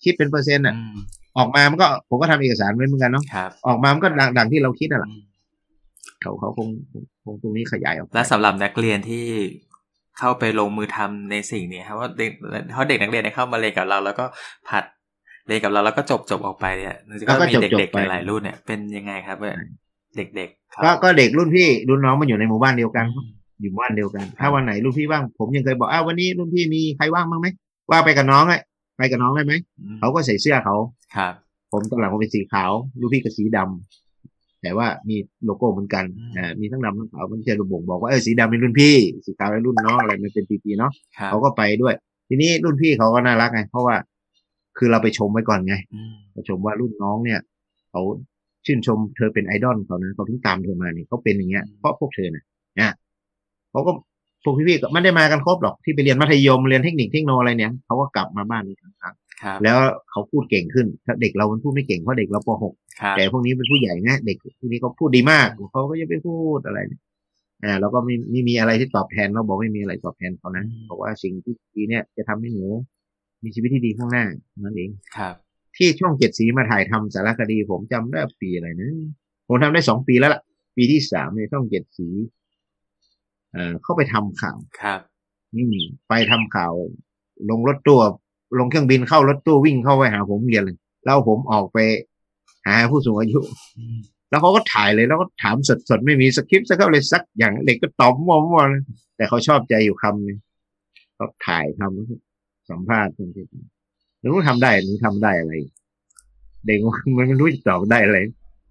[0.05, 0.97] คิดเป็นเปอร์เซ็นต์อะอืม
[1.39, 5.23] ออกมามันก็ผมก็ทำเอกสารไว้เหมือนกันเนาะครับออกมามันก็ดังดังที่เราคิดอะแหละอืม
[6.21, 9.27] เขาเขาคงคงคงตรงนี้ขยายออกไปและสำหรับนักเรียนที่
[10.19, 12.31] เข้าไปลงมือทำในสิ่งนี้ครับว่าเด็ก
[12.73, 14.25] เพราะเด็กนักเรียนเนี่ยเข้ามาเรียนกับเรา แล้วก็
[14.69, 14.85] ผัด
[15.47, 16.97] เรียนกับเราแล้วก็จบจบออกไปเนี่ย
[17.29, 19.53] ก็มีเด็กๆหลายๆรุ่นเนี่ยเป็นยังไงครับว่า
[20.17, 23.07] เด็กๆเขาก็ก็เด็กรุ่นพี่รุ่นน้องมันอยู่ในหมู่บ้านเดียวกัน
[23.61, 27.49] อยู่บ้านเดียวกัน ถ้าวันไหนรุ่นพี่ว่างผมยังเคยบอกอ้าววันนี้รุ่นพี่มีใครว่างบ้างไหม
[27.91, 28.55] ว่าไปกับน้องไง
[28.99, 30.77] ไปกับน้องได้ไหมอืมเขาก็ใส่เสื้อเขา
[31.17, 31.35] ครับ
[31.73, 32.71] ผมตอนหลังผมเป็นสีขาว
[33.01, 38.95] รุ่นพี่ก็สีดำแต่ว่ามีโลโก้เหมือนกันอืมอ่ามีทั้งดำทั้งขาวมันจะระบุบอกว่าเออสีดำเป็นรุ่นพี่
[39.27, 41.95] สีขาวเป็นรุ่นน้องอะไรมันเป็นปีๆเนาะครับเขาก็ไปด้วย
[42.29, 43.97] ทีนี้รุ่นพี่เขาก็น่ารักไงเพราะว่า
[44.79, 47.41] คือเราไปชมไว้ก่อนไงอืมไปชมว่ารุ่นน้องเนี่ย
[47.91, 48.03] เขา
[48.67, 52.45] ชื่นชมเธอเป็นไอดอลเขานะเขาถึงตามเธอมานี่เขาเป็นอย่างเงี้ยเพราะพวกเธอน่ะ
[52.81, 52.95] นะ
[53.71, 53.93] เขาก็
[54.45, 59.15] พวกพี่ๆก็ไม่ได้มากันครบหรอกที่ไปเรียนมัธยมเรียนเทคนิคเทคโนอะไรเนี่ยเขาก็กลับมาบ้านอีกครั้งครับ
[59.65, 59.79] แล้ว
[60.11, 67.01] เขาพูดเก่งขึ้นถ้าเด็กเรามันพูดไม่เก่งเพราะเด็กเราป .6 ครับแต่พวกนี้เป็นผู้ใหญ่นะเด็กพวกนี้เขาพูดดีมากเขาก็จะไปพูดอะไรเนี่ย
[67.65, 72.65] อ่าแล้วก็ไม่ไม่มีอะไรที่ตอบแทนเราบอกไม่มีอะไรตอบแทนเขานะบอกว่าสิ่งที่ดีเนี่ยจะทำให้หนู
[73.45, 74.25] มีชีวิตที่ดีข้างหน้า
[74.59, 75.35] นั่นเองครับ
[75.81, 78.91] ที่ช่องเจ็ดสีมาถ่ายทำสารคดี ผมจำได้ปีอะไรนะ
[79.49, 80.43] ผมทำได้สองปีแล้วล่ะ
[80.77, 82.09] ปีที่สามในช่องเจ็ดสี
[83.53, 85.01] เอ่อเข้าไปทำข่าวครับ
[85.57, 85.67] นี่
[86.09, 86.73] ไปทำข่าว
[87.51, 87.99] ลงรถตู้
[88.59, 91.79] ลงเครื่องบินเข้ารถตู้วิ่งเข้าไปหาผมเรียนเลยแล้วผมออกไป
[92.67, 93.39] หาผู้สูงอายุ
[93.79, 93.99] อืม
[94.31, 95.57] แล้วเขาก็ถ่ายเลยแล้วก็ถาม
[95.89, 98.83] สดๆไม่มีสคริปต์สักเลยสักอย่างเด็กก็ตอบมั่วๆเลย
[99.17, 100.39] แต่เขาชอบใจอยู่คำหนึง
[101.15, 103.45] เขาถ่ายทำสัมภาษณ์คนที่
[104.21, 105.53] หนูทำได้หนูทำได้อะไร
[106.67, 106.79] เด็ก
[107.17, 108.19] มันไม่รู้จะตอบได้อะไร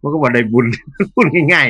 [0.01, 0.65] มันก็บอกได้บุญ
[1.13, 1.67] พูดง่าย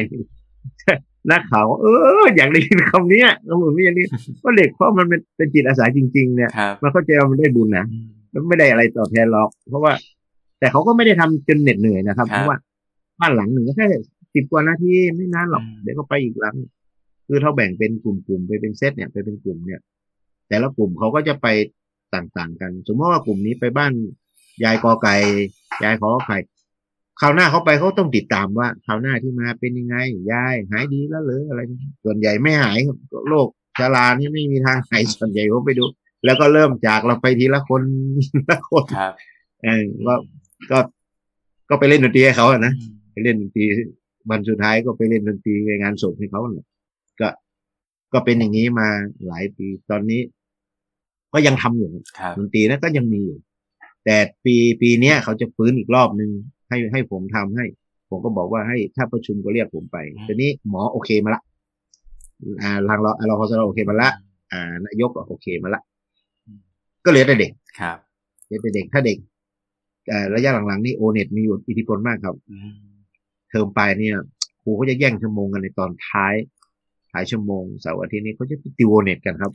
[0.63, 1.85] ๆนักข่าวเอ
[2.23, 4.05] อ อยากได้ยินคำเนี้ยคำนี้อย่างนี้
[4.43, 9.93] ว่าเด็กเพราะมันเป็นเป็นจิตอาสาจริง ๆ เนี่ยครับมันเข้าใจว่ามันได้บุญนะอืมมันไม่ได้อะไรตอบแทนหรอก เพราะว่า
[10.59, 12.57] แต่เขาก็ไม่ได้ทำจนเหน็ดเหนื่อยนะครับครับ เพราะว่า
[13.19, 13.87] บ้านหลังหนึ่งก็แค่
[14.33, 16.55] สิบกว่านาทีไม่นานหรอกอืมเดี๋ยวก็ไปอีกหลัง
[17.27, 19.81] คือเขาแบ่งเป็นกลุ่มๆไปเป็นเซตเนี่ยไปเป็นกลุ่มเนี่ย
[20.47, 21.47] แต่ละกลุ่มเขาก็จะไป
[22.15, 23.93] ต่างๆ กัน สมมติว่ากลุ่มนี้ไปบ้าน
[24.63, 25.15] ยายกอไก่
[25.83, 26.37] ยายขอไข่
[27.19, 29.95] คราวหน้าเขาไปเขาต้องติดตามว่าคราวหน้าที่มาเป็นยังไง
[30.31, 31.61] ยายหายดีแล้วเหรืออะไร
[32.03, 32.77] ส่วนใหญ่ไม่หาย
[33.29, 33.47] โรค
[33.79, 35.85] ชรานี่ไม่มีทางหายส่วนใหญ่ผมไปดู
[36.25, 37.83] แล้วก็เริ่มจากเราไปทีละคน
[38.49, 39.13] ละคนครับ
[39.63, 40.13] เออก็
[40.71, 40.79] ก็
[41.69, 43.65] ก็ไปเล่นดนตรีให้เขาอะนะอืมไปเล่นดนตรี
[44.29, 46.65] วันสุดท้ายก็ไปเล่นดนตรีในงานศพให้เขาน่ะ
[47.19, 47.29] ก็
[48.13, 48.87] ก็เป็นอย่างนี้มา
[49.27, 50.21] หลายปีตอนนี้
[51.33, 51.89] ก็ยังทำอยู่
[52.19, 53.37] ครับดนตรีนะก็ยังมีอยู่
[54.05, 54.15] แต่
[54.45, 56.29] ปีปีเนี้ยเขาจะฟื้นอีกรอบหนึ่ง
[56.69, 57.65] ให้ให้ผมทำให้
[58.09, 61.41] ผมก็บอกว่าให้ถ้าประชุมก็เรียกผมไปทีนี้หมอโอเคมาละ
[62.61, 64.09] อ่าทางเราเราพอเราโอเคมาละ
[64.51, 65.81] อ่านายกก็โอเคมาละ
[67.05, 67.97] ก็เหลือแต่เด็กครับ
[68.45, 69.17] เหลือแต่เด็กถ้าเด็ก
[70.09, 72.73] เอ่อระยะหลังๆนี่โอเน็ตมีอยู่อิทธิพลมากครับอืม
[73.49, 74.15] เทอมปลายเนี่ย
[74.61, 76.35] ครูเขาจะแย่งชั่วโมงกันในตอนท้าย
[77.11, 79.51] ท้ายชั่วโมงเสาร์อาทิตย์นี้เขาจะติวโอเน็ตกันครับ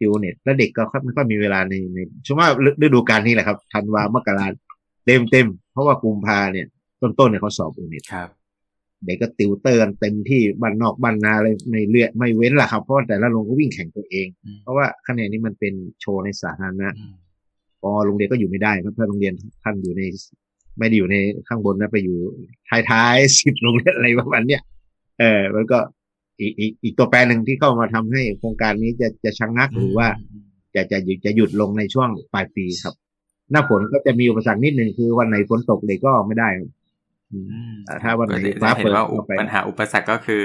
[0.00, 2.48] ติวโอเน็ตแล้วเด็กก็ค่อยไม่ค่อยมีเวลาในในช่วงว่า
[2.82, 4.46] ฤดูกาลนี้แหละครับธันวามกรา
[5.06, 6.66] เต็มเต็มเพราะว่ากุมภาเนี่ย
[7.02, 8.28] ต้นๆเนี่ยเขาสอบโอเน็ตครับ
[9.04, 17.14] เด็กก็ติวเตอร์กันเต็มที่บ้านนอกบ้านนาเลยไม่เลือกไม่เว้นล่ะครับ เพราะว่าแต่ละโรงก็วิ่งแข่งตัวเองอืมเพราะว่าคะแนนนี้มันเป็นโชว์ในสาธารณะอืม
[17.80, 20.02] พอโรงเรียนก็อยู่ไม่ได้ครับถ้าโรงเรียนท่านอยู่ใน
[20.78, 21.16] ไม่ได้อยู่ใน
[21.48, 22.16] ข้างบนนะไปอยู่
[22.90, 24.62] ท้ายๆสิบโรงเรียนอะไรประมาณเนี้ย
[25.20, 25.78] เออมันก็
[26.40, 30.06] อีกอีกอีกตัวแปรหนึ่งที่เข้ามาทำให้โครงการนี้จะจะชะงงักหรือว่า
[30.74, 32.94] จะจะหยุดจะหยุดลงในช่วงปลายปีครับ
[33.50, 36.68] หน้าฝนก็จะมีอุปสรรคนิดหนึ่งคือวันไหนฝนตกเด็กก็ไม่ได้ครับ
[37.32, 40.44] อืมอืมอ่าถ้าวันไหนก็จะฟ้าเห็เปินดว่าอุปเข้าไปปัญหาอุปสรรคก็คือ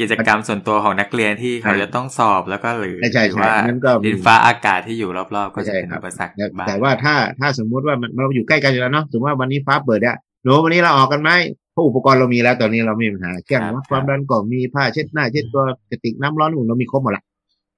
[0.00, 11.30] กิจกรรมส่วนตัวของนักเรียนที่เขาใช่จะต้องสอบแล้วก็หรือใช่ใช่หรือว่าใช่นั่นก็มีดินฟ้าอากาศที่อยู่รอบๆ ก็จะใช่เป็นครับอุปสรรคแต่บ้างแต่ว่าถ้าถ้าสมมุติว่ามันเราอยู่ใกล้กันอยู่แล้วเนาะสมมติว่าวันนี้ฟ้าเปิดเนี่ยหนูวันนี้เราออกกันไหม
[11.76, 17.24] เพราะอุปกรณ์เรามีแล้วตอนนี้เราไม่มีปัญหาเครื่องวัดความดันก็มีผ้าเช็ดหน้า เช็ดตัวกระติกน้ำร้อนอุ่นเรามีครบหมดละ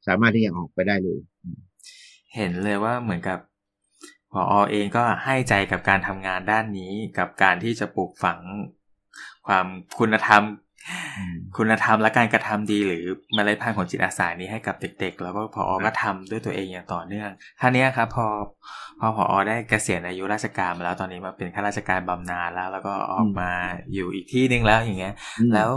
[0.06, 1.18] สามารถที่จะออกไปได้เลย
[2.34, 3.38] เห็นเลยว่าเหมือนกับ
[4.32, 8.38] พอเองก็ให้ใจกับการทำงานด้านนี้กับการที่จะปลูกฝัง
[9.46, 9.66] ความ
[9.98, 10.67] คุณธรรมอืม
[11.56, 13.04] คุณธรรมและการกระทำดี หรือ
[13.34, 18.26] เมล็ดพันธุ์ของจิตอาสานี้ให้กับเด็ก ๆ แล้วก็พอก็ทำด้วยตัวเองอย่างต่อเนื่องท่านี้ครับพอ
[19.00, 23.50] พอพอได้เกษียณอายุราชการมาแล้วตอนนี้มาเป็นข้าราชการบำนาญแล้ว แล้วก็ออกมา
[23.94, 25.14] อยู่อีกที่หนึงแล้วอย่างเงี้ย
[25.54, 25.70] แล้ว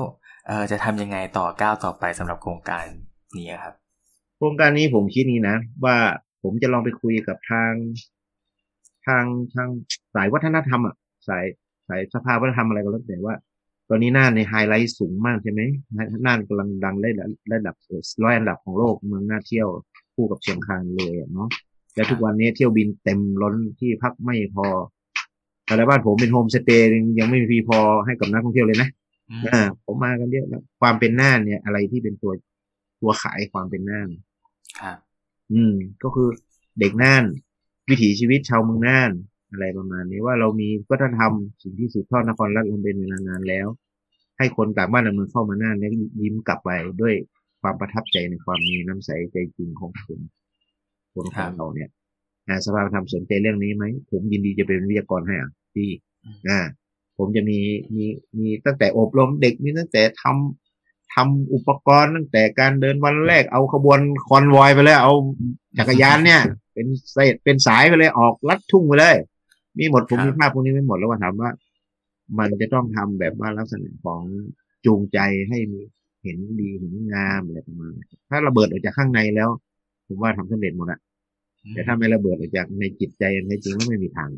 [0.47, 2.85] เออจะทำยังไงต่อก้าวต่อไปสำหรับโครงการ
[3.37, 3.73] นี้ครับ
[4.37, 5.95] โครงการนี้ผมคิดนี้นะ ว่า
[6.43, 7.71] ผมจะลองไปคุยกับทาง
[9.07, 9.23] ทาง
[9.55, 9.67] ทาง
[10.15, 10.95] สายวัฒนธรรมอะ
[11.27, 11.45] สาย
[11.87, 13.35] สายสภาวัฒนธรรมอะไรก็แล้วแต่ว่า
[13.93, 15.61] ตอนนี้น่านในไฮไลท์สูงมากใช่ไหม
[16.25, 17.09] น่านกำลังดังได้
[17.53, 17.75] ระดับ
[18.23, 19.67] ร้อยอันดับของโลกเมืองน่าเที่ยว
[20.15, 21.49] คู่กับเชียงคานเลยอะเนาะ
[21.95, 24.67] และทุกวันนี้เที่ยวบินเต็มล้นที่พักไม่พอ
[25.65, 26.89] แต่บ้านผมเป็นโฮมสเตย์
[27.19, 28.89] ยังไม่มีพีพอให้กับนักท่องเที่ยวเลยนะ
[29.29, 32.33] อืมอ่าผมมากันเยอะแล้วความเป็นน่านเนี่ย อะไรที่เป็นตัว
[33.01, 34.09] ตัวขายความเป็นน่าน
[34.79, 34.97] ครับ
[35.53, 35.73] อืม
[36.03, 36.29] ก็คือ
[36.79, 37.23] เด็กน่าน
[37.89, 39.11] วิถีชีวิตชาวเมืองน่าน
[39.51, 43.67] อะไรประมาณนี้ว่าเรามีวัฒนธรรมสิ่งที่สืบทอดนครราชมันเป็นเวลานานแล้ว
[44.37, 45.91] ให้คนต่างบ้านต่างเมืองเข้ามาน่านแล้ว
[46.21, 46.69] ยิ้มกลับไป
[47.01, 47.13] ด้วย
[47.61, 50.19] ความประทับใจในความมีน้ำใสใจจริงของคน
[51.13, 51.89] คนของเราเนี่ย
[52.47, 55.89] อ่าสภาธรรมสนใจเรื่องนี้ไหมผมยินดีจะเป็นวิทยากรให้อะที่
[56.49, 56.59] อ่า
[57.17, 57.59] ผมจะมี
[57.95, 58.05] มี
[58.39, 65.13] มีตั้งแต่อบรมเด็กมีตั้งแต่ทำทำอุปกรณ์ตั้งแต่การเดินวันแรกเอาขบวนคอนวอยไปเลยเอา
[65.77, 66.41] จักรยานเนี่ย
[66.73, 69.15] เป็นเศษเป็นสายไปเลยออกลัดทุ่งไปเลย
[69.77, 71.49] มีหมดผมครับมีภาพพวกนี้ไม่หมดแล้วว่าถามว่า
[72.37, 74.21] มันจะต้องทำแบบว่าลักษณะของ
[74.85, 75.19] จูงใจ
[75.49, 75.81] ให้มี
[76.23, 79.49] เห็นดีเห็นงามอะไรประมาณนี้ถ้าระเบิดออกจากข้างในแล้ว
[80.07, 80.99] ผมว่าทำสำเร็จหมดอะ
[81.73, 84.29] แต่ถ้าไม่ระเบิดออกจากในจิตใจอันแท้จริงแล้วไม่มีทาง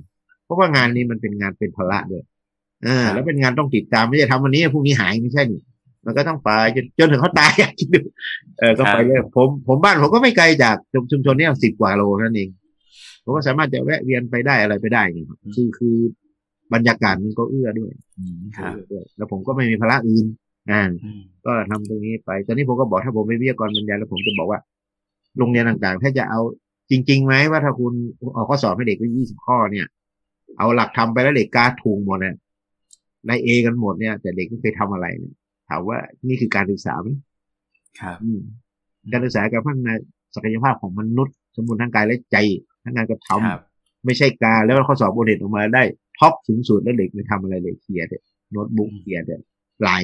[0.45, 2.23] เพราะว่างานนี้มันเป็นงานเป็นพละด้วย
[2.86, 5.61] อ่าครับแล้วเป็นงานต้องติดตามไม่ใช่ทำวันนี้พรุ่งนี้หายไม่ใช่นี่
[6.05, 7.99] มันก็ต้องไปจนจนถึงเขาตายอะคิดดู
[8.59, 12.49] เออก็ไปเลยผมผมบ้านผมก็ไม่ไกลจากชุมชุมชนเนี้สิบกว่าโลนั่นเอง
[13.24, 15.95] ผมก็สามารถจะแวะเวียนไปได้อะไรไปได้ไงครับคือคือ
[16.74, 20.26] บรรยากาศมันก็เอื้อด้วยอืมครับเอื้อด้วยแล้วผมก็ไม่มีภาระอื่น
[20.71, 24.59] อ่าอืมก็ทำตรงนี้ไป ตอนนี้ผมก็บอกถ้าผมเป็นวิทยากรบรรยายแล้วผมจะบอกว่า
[25.38, 26.41] โรงเรียนต่างๆ ถ้าจะเอา
[26.91, 27.93] จริงๆไหมว่าถ้าคุณ
[28.36, 29.88] เอาข้อสอบให้เด็กไปยี่สิบข้อเนี่ย
[30.57, 32.36] เอาหลักทำไปแล้วเด็กกล้าถูกหมดเนี่ย
[33.28, 35.34] ได้เอกันหมดเนี่ย แต่เด็กไม่เคยทำอะไรเนี่ย
[35.69, 35.97] ถามว่า
[36.28, 37.07] นี่คือการศึกษาไหม
[37.99, 38.41] ครับอืม
[39.11, 39.93] การศึกษาการพัฒนา
[40.36, 42.38] ศักยภาพของมนุษย์ สมบูรณ์ทั้งกายและใจ
[42.84, 43.61] ทั้งงานกระทำครับ
[44.05, 45.84] ไม่ใช่การแล้วข้อสอบโอเน็ตออกมาได้
[46.19, 48.17] ท็อปสูงสุดแล้วเด็กไม่ทำอะไรเลยเคลียร์เด็
[48.51, 49.36] โน้ตบุ๊กเคลียร์เด็
[49.88, 50.01] ลาย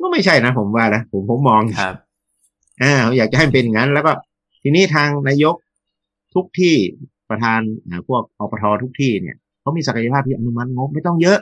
[0.00, 1.94] ก็ไม่ใช่นะผมว่านะผมผมมองครับ
[2.82, 4.12] อ่าเขาอยากจะให้มันเป็นอย่างนั้น แล้วก็
[4.62, 5.54] ทีนี้ทางนายก
[6.34, 6.74] ทุกที่
[7.30, 11.38] ประธานอ่าพวกอปททุกที่เนี่ยเขามีศักยภาพที่อนุมัติงบไม่ต้องเยอะ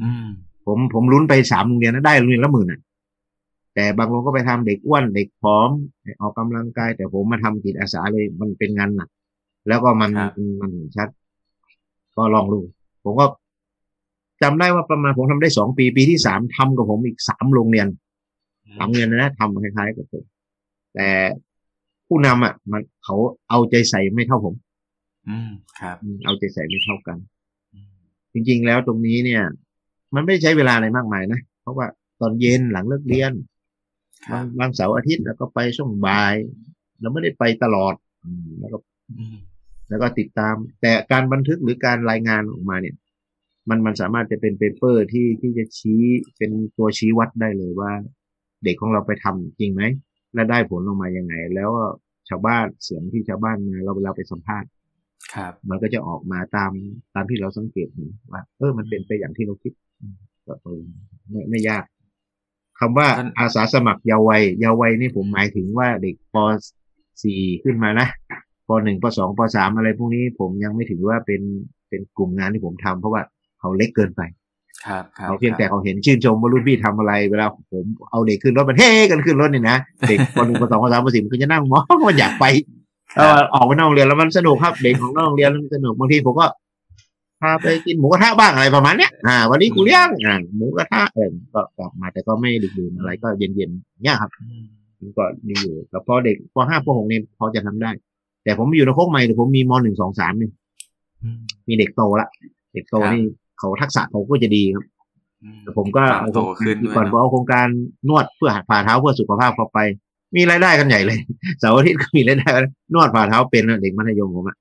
[0.00, 0.26] อืม
[0.66, 2.80] ผมผมลุ้นไปสามโรงเรียนนะได้โรงเรียนละหมื่นอะ
[3.74, 5.70] แต่บางโรงก็ไปทำเด็กอ้วนเด็กผอม
[6.20, 9.08] ออกกำลังกาย แต่ผมมาทำจิตอาสาเลยมันเป็นงานหนัก
[9.68, 11.08] แล้วก็มันครับมันเห็นชัด
[12.16, 12.60] ก็ลองดู
[13.04, 13.26] ผมก็
[14.42, 17.86] จำได้ว่าประมาณผมทำได้สองปี ปีที่สามทำกับผมอีกสามโรงเรียน
[18.78, 20.24] สามโรงเรียนนะทำคล้ายๆกับผม
[20.94, 21.08] แต่
[22.08, 23.16] ผู้นำอะ มันเขา
[23.50, 24.54] เอาใจใส่ไม่เท่าผม
[25.28, 25.50] อืม
[25.80, 27.18] ครับอืมเอาใจใส่ไม่เท่ากัน
[27.74, 27.88] อืม
[28.32, 29.42] จริงๆแล้วตรงนี้เนี่ย
[30.14, 31.86] มันไม่ได้ใช้เวลาอะไรมากมายนะเพราะว่า
[32.20, 33.32] ตอนเย็นหลังเลิกเรียน
[34.26, 36.34] ครับาบงบางเสาร์อาทิตย์แล้วก็ไปช่วงบ่าย
[37.00, 37.94] เราไม่ได้ไปตลอด
[38.24, 38.78] อืมแล้วก็
[39.18, 39.36] อืม
[39.88, 42.96] แล้วก็ติดตาม แต่การบันทึกหรือการรายงานออกมาเนี่ย
[43.68, 46.02] มันมันสามารถจะเป็น paper ที่ที่จะชี้
[46.36, 47.92] เป็นตัวชี้วัดได้เลยว่า
[48.64, 49.82] เด็กของเราไปทำจริงไหม
[50.34, 51.70] และได้ผลออกมายังไง แล้ว
[52.28, 54.68] ชาวบ้านเสียงที่ชาวบ้านมาเราเวลาไปสัมภาษณ์
[55.34, 56.72] ครับ มันก็จะออกมาตาม
[57.14, 59.72] ตามที่เราสังเกตเห็นว่าเออมันเป็นไปอย่างที่เราคิด
[60.46, 60.80] ก็เออ
[61.30, 61.84] ไม่ไม่ยาก
[62.78, 66.36] คำว่าท่านอาสาสมัครเยาว์วัยเยาว์วัยนี่ผมหมายถึงว่าเด็กป
[67.22, 68.08] .4 ขึ้นมานะ
[68.68, 71.42] ป .1 ป .2 ป .3 อะไรพวกนี้ผมยังไม่ถือว่าเป็น
[71.88, 73.22] เป็นกลุ่มงานที่ผมทำเพราะว่า
[73.60, 74.22] เขาเล็กเกินไป
[74.86, 82.44] ครับครับเขาเพียงแต่เขาเห็นชื่นชมว่ารุ่นพี่ทำอะไรเวลาผมเอาเด็กขึ้นรถมันเฮ้กันขึ้นรถเนี่ยนะเด็กป .1 ป .2 ป .3 ป .4 มันก็จะนั่งมองมันอยากไป
[83.16, 86.46] ครัเอบอออกไปนอกโรงเรียนแล้วมันสนุกครับเด็กของนอกโรงเรียนมันสนุกบางทีผมก็
[87.42, 94.64] ทาไปกินหมูกระทะบ้างอะไรประมาณเนี้ยอ่า วันนี้กูเลี้ยงอ่าหมูกระทะเออก็กลับมาแต่ก็ไม่ดึกดื่นอะไรก็เย็นๆเนี่ยครับอืม
[95.00, 97.90] มันก็มีอยู่แต่พอเด็กพอห้าพอหกนี่พอจะทำได้
[98.44, 100.50] แต่ผมอยู่ในโคกใหม่แต่ผมมีมหนึ่งสองสามนี่
[101.22, 102.28] อืมมีเด็กโตละ
[102.74, 103.24] เด็กโตครับนี่
[103.58, 104.84] เขาทักษะเขาก็จะดีครับ
[105.42, 107.66] อืมแต่ผมก็ความโตขึ้นด้วยก่อนผมเนอะเอาโครงการ
[108.08, 109.78] นวดเพื่อฝ่าเท้าเพื่อสุขภาพเข้าไป
[110.36, 111.18] มีรายได้กันใหญ่เลย
[111.60, 112.64] เสาร์อาทิตย์ก็มีรายได้กัน
[112.94, 114.56] นวดฝ่าเท้าเป็นนะเด็กมัธยมผมอะ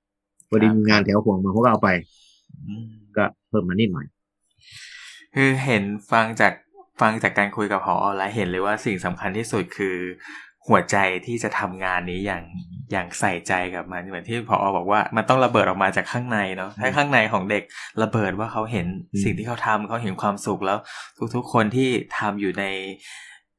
[0.50, 1.90] พอดีมีงานแถวห่วงมาเขาก็เอาไป
[2.68, 4.06] อืมก็เพิ่มมานิดหน่อย
[5.36, 6.54] คือเห็นฟังจาก
[7.02, 9.96] ฟังจากการคุยกับพอแล้วเห็นเลยว่าสิ่งสำคัญที่สุดคือ
[10.68, 12.44] หัวใจที่จะทำงานนี้อย่าง
[12.92, 17.64] อย่างใส่ใจกับมันเหมือนที่พอบอกว่ามันต้องระเบิดออกมาจากข้างในเนาะถ้าข้างในของเด็ก
[18.04, 20.78] ระเบิดว่าเขาเห็นอืมสิ่งที่เขาทำเขาเห็นความสุขแล้ว
[21.36, 22.66] ทุกๆ คนที่ทำอยู่ใน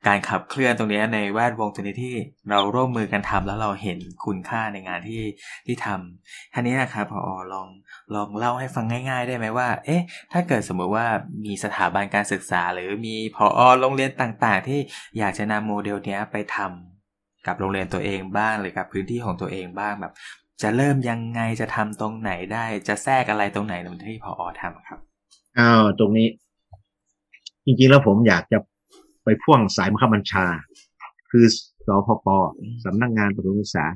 [0.09, 2.15] การขับเคลื่อนตรงเนี้ยในแวดวงตรงนี้ที่
[2.51, 5.23] เราร่วมมือกันทำแล้วเราเห็นคุณค่าในงานที่
[5.67, 7.21] ที่ทำท่านี้นะครับพอ
[7.53, 7.69] ลอง
[8.15, 10.03] ลองเล่าให้ฟังง่าย ๆ ได้ไหมว่า เอ๊ะ
[10.33, 11.07] ถ้าเกิดสมมติว่า
[11.45, 14.81] มีสถาบันการศึกษา หรือมีพอโรงเรียนต่างๆ ที่
[15.19, 16.94] อยากจะนำโมเดลเนี้ยไปทำ
[17.47, 20.13] กับโรงเรียนตัวเองบ้างหรือกับพื้นที่ของตัวเองบ้างแบบ
[20.63, 24.99] จะเริ่มยังไงจะทำตรงไหนได้ จะแทรกอะไรตรงไหนเหมือนที่พอทำครับ
[25.59, 26.29] อ้าวตรงนี้
[27.65, 28.59] จริงๆแล้วผมอยากจะ
[29.25, 30.47] ไปพ่วงสายมังคับบัญชา
[31.31, 31.45] คือ
[31.87, 32.27] สพป
[32.85, 33.87] สำนักงานประถมศึกษา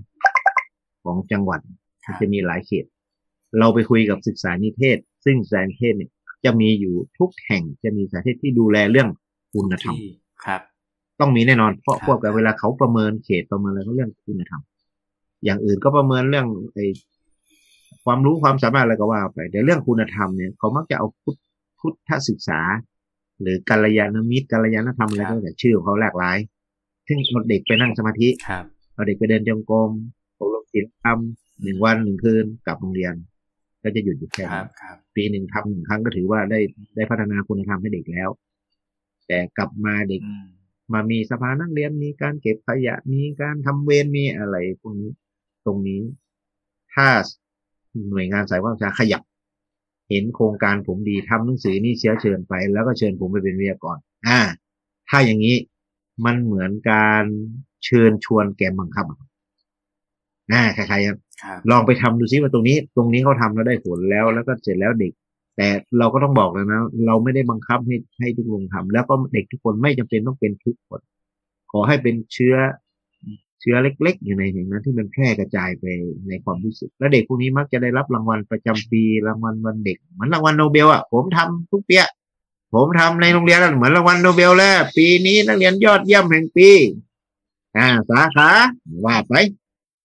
[1.05, 1.61] ของจังหวัด
[2.05, 2.85] ครับจะมีหลายเขต
[3.59, 6.11] เราไปคุยกับศึกษานิเทศ ซึ่งศึกษานิเทศเนี่ย
[6.45, 9.09] จะมีอยู่ทุกแห่งจะมีสาธิตที่ดูแลเรื่อง
[9.53, 10.11] คุณธรรมที่
[10.45, 10.61] ครับ
[11.21, 14.63] ต้องมีแน่นอน เพราะครับพวกกับเวลาเขาประเมินเขตประเมินอะไรก็เรื่องคุณธรรม
[15.45, 16.87] อย่างอื่นก็ประเมินเรื่องไอ้
[18.05, 21.37] ความรู้ความสามารถอะไรก็ว่าไปแต่เรื่องคุณธรรมเนี่ยเขามักจะเอาพุทธ
[21.81, 22.61] พุทธศึกษา
[23.41, 26.37] หรือกัลยาณมิตรกัลยาณธรรมอะไรก็แล้วแต่ชื่อของเขาหลากหลาย
[27.09, 28.65] ซึ่งเอาเด็กไปนั่งสมาธิครับ
[28.95, 29.91] เอาเด็กไปเดินจงกรม
[30.39, 31.19] อบรมศีลธรรม
[31.63, 33.15] หนึ่งวันหนึ่งคืนกลับโรงเรียน
[33.83, 36.61] ก็จะหยุดอยู่แค่ครันั้บนครับปีหนึ่งทำหนึ่งครั้งก็ถือว่าได้
[36.97, 38.29] ได้พัฒนาคุณธรรมให้เด็กแล้ว
[39.29, 40.35] แต่กลับมาเด็กอื
[40.93, 45.11] มมามีสภานักเรียนมีการเก็บขยะมีการทำเวรมีอะไรพวกนี้
[45.65, 46.03] ตรงนี้
[46.95, 47.09] ถ้า
[48.11, 49.23] หน่วยงานสายว่าจะขยับ
[50.11, 53.97] เห็นโครงการผมดีทำหนังสือนี่เชื้อเชิญไป แล้วก็เชิญผมไปเป็นวิทยากร
[54.29, 54.41] อ่า
[55.09, 55.57] ถ้าอย่างนี้
[56.25, 57.25] มันเหมือนการ
[57.85, 59.19] เชิญชวนแกมบังคับอะ
[60.53, 65.13] อ่าใครๆครับครับลองไปทำดูซิว่าตรงนี้ ตรงนี้เขาทำแล้วได้ผลแล้ว แล้วก็เสร็จแล้วเด็ก
[65.61, 71.01] แต่เราก็ต้องบอกเลยนะ เราไม่ได้บังคับให้ให้ทุกโรงทำแล้วก็เด็กทุกคนไม่จำเป็นต้องเป็นทุกคน
[71.73, 72.57] ขอให้เป็นเชื้อ
[73.61, 75.85] เชื้อเล็ก ๆ อยู่ในอย่างนั้นที่มันแพร่กระจายไป
[76.29, 81.97] ในความรู้สึก แล้วเด็กพวกนี้มักจะได้รับรางวัลประจำปีรางวัลวันเด็กเหมือนรางวัลโนเบลอะผมทำทุกปี
[82.75, 86.71] ผมทำในโรงเรียนเหมือนรางวัลโนเบลแล้วปีนี้นักเรียนยอดเยี่ยมแห่งปี
[87.77, 88.51] อ่าสาขา
[89.05, 89.35] ว่าไป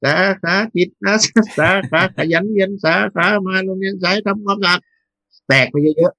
[0.04, 4.80] สาขาจิตอาสาสาขาขยันเรียนสาขามาโรงเรียนสายทำความสะอาด
[5.48, 6.14] แตกไปเยอะ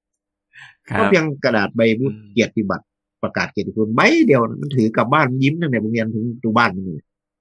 [0.89, 2.85] คๆรัก็บเพียงกระดาษใบบุญอืมเกียรติบัตร
[3.23, 6.99] ประกาศเกียรติคุณใบเดียวนะมันถือกลับบ้านยิ้มตั้งแต่โรงเรียนถึงตัวบ้านมันเลย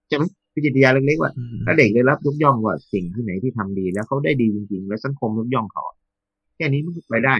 [0.08, 0.24] ใช่ไหม
[0.54, 5.82] วิจิตรยาเล็กๆว่าอืมถ้าเด็กได้รับยกย่องว่าสิ่งที่ไหนที่ทำดี แล้วเขาได้ดีจริงๆ แล้วสังคมยกย่องเขา
[6.56, 7.34] แค่นี้มันก็ไปได้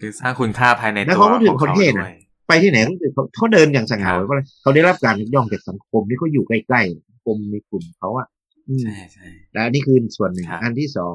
[0.00, 2.14] คือสร้างคุณค่าภายในแล้วตัวเขาก็ถึงของคนเขาเท่ด้นะวย
[2.48, 8.26] ไปที่ไหนเขาเขาเขาเดินอย่างสง่าครับเพราะอะไรเขาได้รับการยกย่องจากสังคมที่เขาอยู่ใกล้ๆสังคมในกลุ่มเขาอะ
[8.68, 11.14] อืมใช่ใช่และอันนี้คือส่วนหนึ่งครับอันที่สอง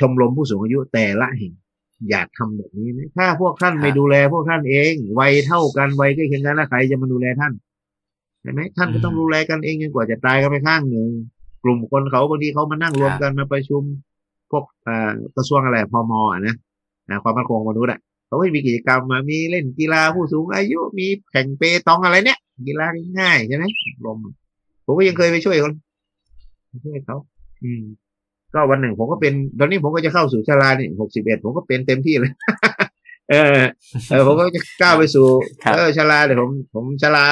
[0.00, 1.52] ชมรมผู้สูงอายุแต่ละแห่ง
[2.10, 7.52] อยากทำแบบนี้ไหมถ้าพวกท่านไม่ดูแลพวกท่านเองวัยเท่ากันวัยใกล้เคียงกันแล้วใครจะมาดูแลท่าน
[8.42, 11.08] ใช่ไหมท่านก็ต้องดูแลกันเองจนกว่าจะตายกันไปข้างหนึ่ง
[11.62, 13.82] กลุ่มคนเขาบางทีเขามานั่งรวมกันมาประชุม
[14.50, 16.54] พวกเอ่อกระทรวงอะไรพมอะนะ
[17.10, 22.38] นะความมั่นคงของมนุษย์อะเขาก็มีกิจกรรมมามีเล่นกีฬาผู้สูงอายุมีแข่งเปตองอะไรเนี่ย
[22.68, 22.86] กีฬา
[23.20, 23.64] ง่ายๆใช่ไหม
[24.04, 24.18] ลม
[24.84, 25.70] ผมก็ยังเคยไปช่วยเขา
[26.68, 27.16] ไปช่วยเขา
[27.64, 27.84] อืม
[28.54, 32.32] ก็วันหนึ่งผมก็เป็น ตอนนี้ผมก็จะเข้าสู่ชาลานี่หกสิบเอ็ดผมก็เป็นเต็มที่เลย
[33.30, 33.62] เออ
[34.10, 35.26] เออ ผมก็จะก้าวไปสู่
[35.64, 37.24] ครับเออชาลาเดี๋ยวผม ผมชาลา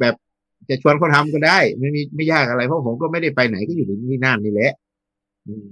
[0.00, 0.14] แบบ
[0.68, 4.72] จะชวนเขาทำก็ได้ ไม่มีไม่ยากอะไรเพราะผมก็ไม่ได้ไปไหนก็อยู่ที่นั่นนี่แหละ
[5.48, 5.70] อืม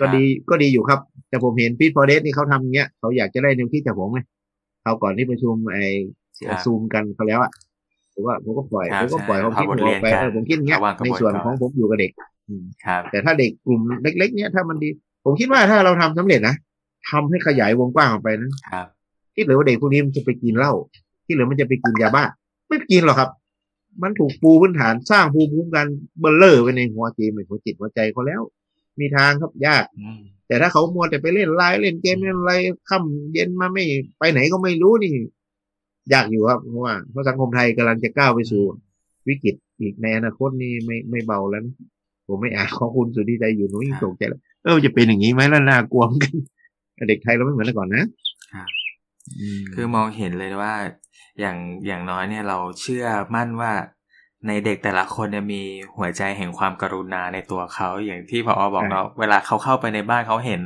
[0.00, 4.20] ก็ดีก็ดีอยู่ครับ แต่ผมเห็นพีทพอเดสนี่เขาทำเงี้ยเขาอยากจะได้แนวคิดจากผมไง
[4.82, 5.84] เขาก่อนที่ประชุมไอ้
[6.46, 7.50] ครับซูมกันเขาแล้วอะ
[8.14, 12.37] ผมว่าผมก็ปล่อยครับผมก็ปล่อยใช่เขาคิดเอาบทอเรีอยกนไปกันเออผมคิดอย่างเงี้ยระหว่างกระในบวนส่วนการของผมอยู่กับเด็กอืม
[12.84, 14.88] ครับ แต่ถ้าเด็กกลุ่มเล็ก ๆ เนี้ยถ้ามันดี
[15.24, 16.56] ผมคิดว่าถ้าเราทำสำเร็จนะ
[17.10, 18.86] ทำให้ขยายวงกว้างออกไปนะครับ
[19.34, 20.72] ที่เหลือว่าเด็กพวกนี้มันจะไปกินเหล้า
[21.26, 22.24] ที่เหลือมันจะไปกินยาบ้า
[22.68, 23.30] ไม่กินหรอกครับ
[24.02, 25.86] มันถูกปูพื้นฐานสร้างภูมิคุ้มกัน
[26.20, 28.42] เบลเลอร์ไปในหัวจิตในหัวจิตหัวใจเขาแล้ว
[29.00, 32.52] มีทางครับยากอืมแต่ถ้าเขามัวแต่ไปเล่นไลน์เล่นเกมเล่นอะไร
[32.88, 33.84] ค่ำเย็นมาไม่
[34.18, 35.10] ไปไหนก็ไม่รู้นี่
[36.12, 38.62] ยากอยู่ครับเพราะว่าเพราะสังคมไทยกำลังจะก้าวไปสู่
[39.28, 41.74] วิกฤตอีกในอนาคตนี่ไม่ไม่เบาแล้วนะ
[42.28, 46.36] ผมไม่อ่านของคุณสุทธิใจอยู่หนูยิ่งตกใจแล้วเออจะเป็นอย่างนี้ไหมแล้วน่ากลัวเหมือนกัน
[47.08, 48.04] เด็กไทยเราไม่เหมือนแต่ก่อนนะ
[48.52, 48.68] ครับ
[49.58, 50.74] มคือมองเห็นเลยว่า
[51.40, 51.56] อย่าง
[51.86, 53.72] อย่างน้อยเนี่ยเราเชื่อมั่นว่า
[54.46, 55.62] ในเด็กแต่ละคนเนี่ยมี
[55.96, 60.62] หัวใจแห่งความกรุณาในตัวเขาอย่างที่พอบอกเนาะเวลาเขาเข้าไปในบ้านเขาเห็น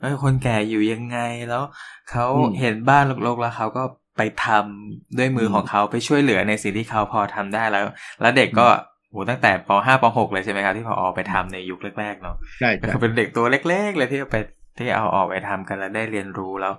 [0.00, 1.62] ว่าคนแก่อยู่ยังไงแล้ว
[2.10, 2.26] เขา
[2.60, 3.84] เห็นบ้านรกๆแล้วเขาก็
[4.16, 7.84] ไปทำด้วยมือของเขาไปช่วยเหลือในสิ่งที่เขาพอทำได้แล้ว
[8.20, 8.68] แล้วเด็กก็
[9.14, 14.36] โหตั้งแต่ป .5 ป .6 เลยใช่ไหมครับที่พออไปทำในยุคแรกๆเนาะใช่ก็ใช่คือเป็นเด็กตัวเล็ก ๆ เลยที่เอาไป
[14.78, 16.74] ที่เอาออกไปทำกันแล้วได้เรียนรู้แล้ว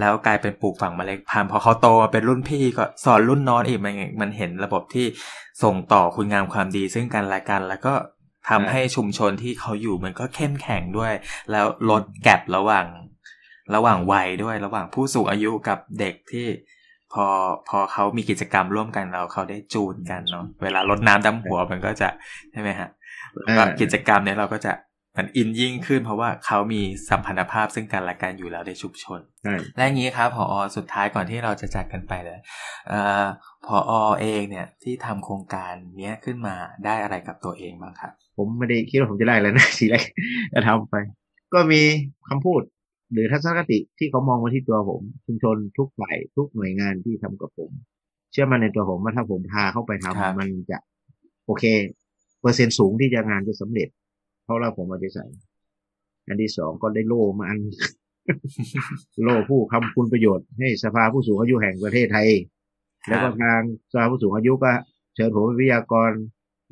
[0.00, 5.06] แล้วกลายเป็นปลูกฝังเมล็ดพันธุ์พอเขาโตมาเป็นรุ่นพี่ก็สอนรุ่นน้องอีกมันมันเห็นระบบที่
[5.62, 7.94] ส่งต่อคุณงามความดีซึ่งกันและกัน แล้วก็
[8.50, 11.12] ทำให้ชุมชนที่เขาอยู่มันก็เข้มแข็งด้วย
[11.50, 12.86] แล้วลดแกลบระหว่าง
[13.74, 16.46] ระหว่างวัยด้วย ระหว่างผู้สูงอายุกับเด็กที่
[17.14, 17.26] พอ
[17.68, 22.08] พอเขามีกิจกรรมร่วมกันเราเขาได้จูนกันเนาะเวลาลดน้ำดำหัวมันก็จะ
[22.52, 22.88] ใช่ไหมฮะ
[23.42, 24.72] แล้วก็กิจกรรมเนี้ยเราก็จะ
[25.16, 26.80] มันอินยิ่งขึ้นเพราะว่าเขามี
[27.10, 32.38] สัมพันธภาพซึ่งกันและกันอยู่แล้วในชุมชนใช่และอย่างนี้ครับพออสุดท้ายก่อนที่เราจะจากกันไปเลย
[32.88, 33.24] เอ่อ
[33.66, 36.54] พออเองเนี่ยที่ทำโครงการเนี้ยขึ้นมา
[36.84, 40.04] ได้อะไรกับตัวเองบ้างครับ ผมไม่ได้คิดว่าผมจะได้แล้วนะทีแรก
[40.54, 40.94] จะทำไป
[41.54, 41.82] ก็มี
[42.28, 42.62] คำพูด
[43.12, 47.70] หรือทัศนคติที่เขามองมาที่ตัวผม ชุมชนทุกฝ่ายทุกหน่วยงานที่ทำกับผม
[48.32, 50.78] เชื่อมันในตัวผมว่าถ้าผมพาเข้าไปทำครับมันจะ
[51.46, 51.64] โอเค
[52.40, 53.88] เปอร์เซ็นต์สูงที่จะงานจะสำเร็จ
[54.44, 55.24] เพราะเราผมเอาใจใส่
[56.26, 57.58] อันที่สองก็ได้โล่มาอัน
[59.22, 62.28] โล่ผู้ทำคุณประโยชน์ให้สภาผู้สูงอายุแห่งประเทศไทย
[63.08, 63.60] แล้วก็ทาง
[63.92, 64.72] สภาผู้สูงอายุก็
[65.14, 66.10] เชิญผมเป็นวิทยากร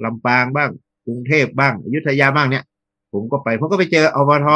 [0.04, 0.70] ลำปางบ้าง
[1.06, 2.64] กรุงเทพบ้างอยุธยาบ้างเนี่ย
[3.12, 4.48] ผมก็ไปผมก็ไปเจออบท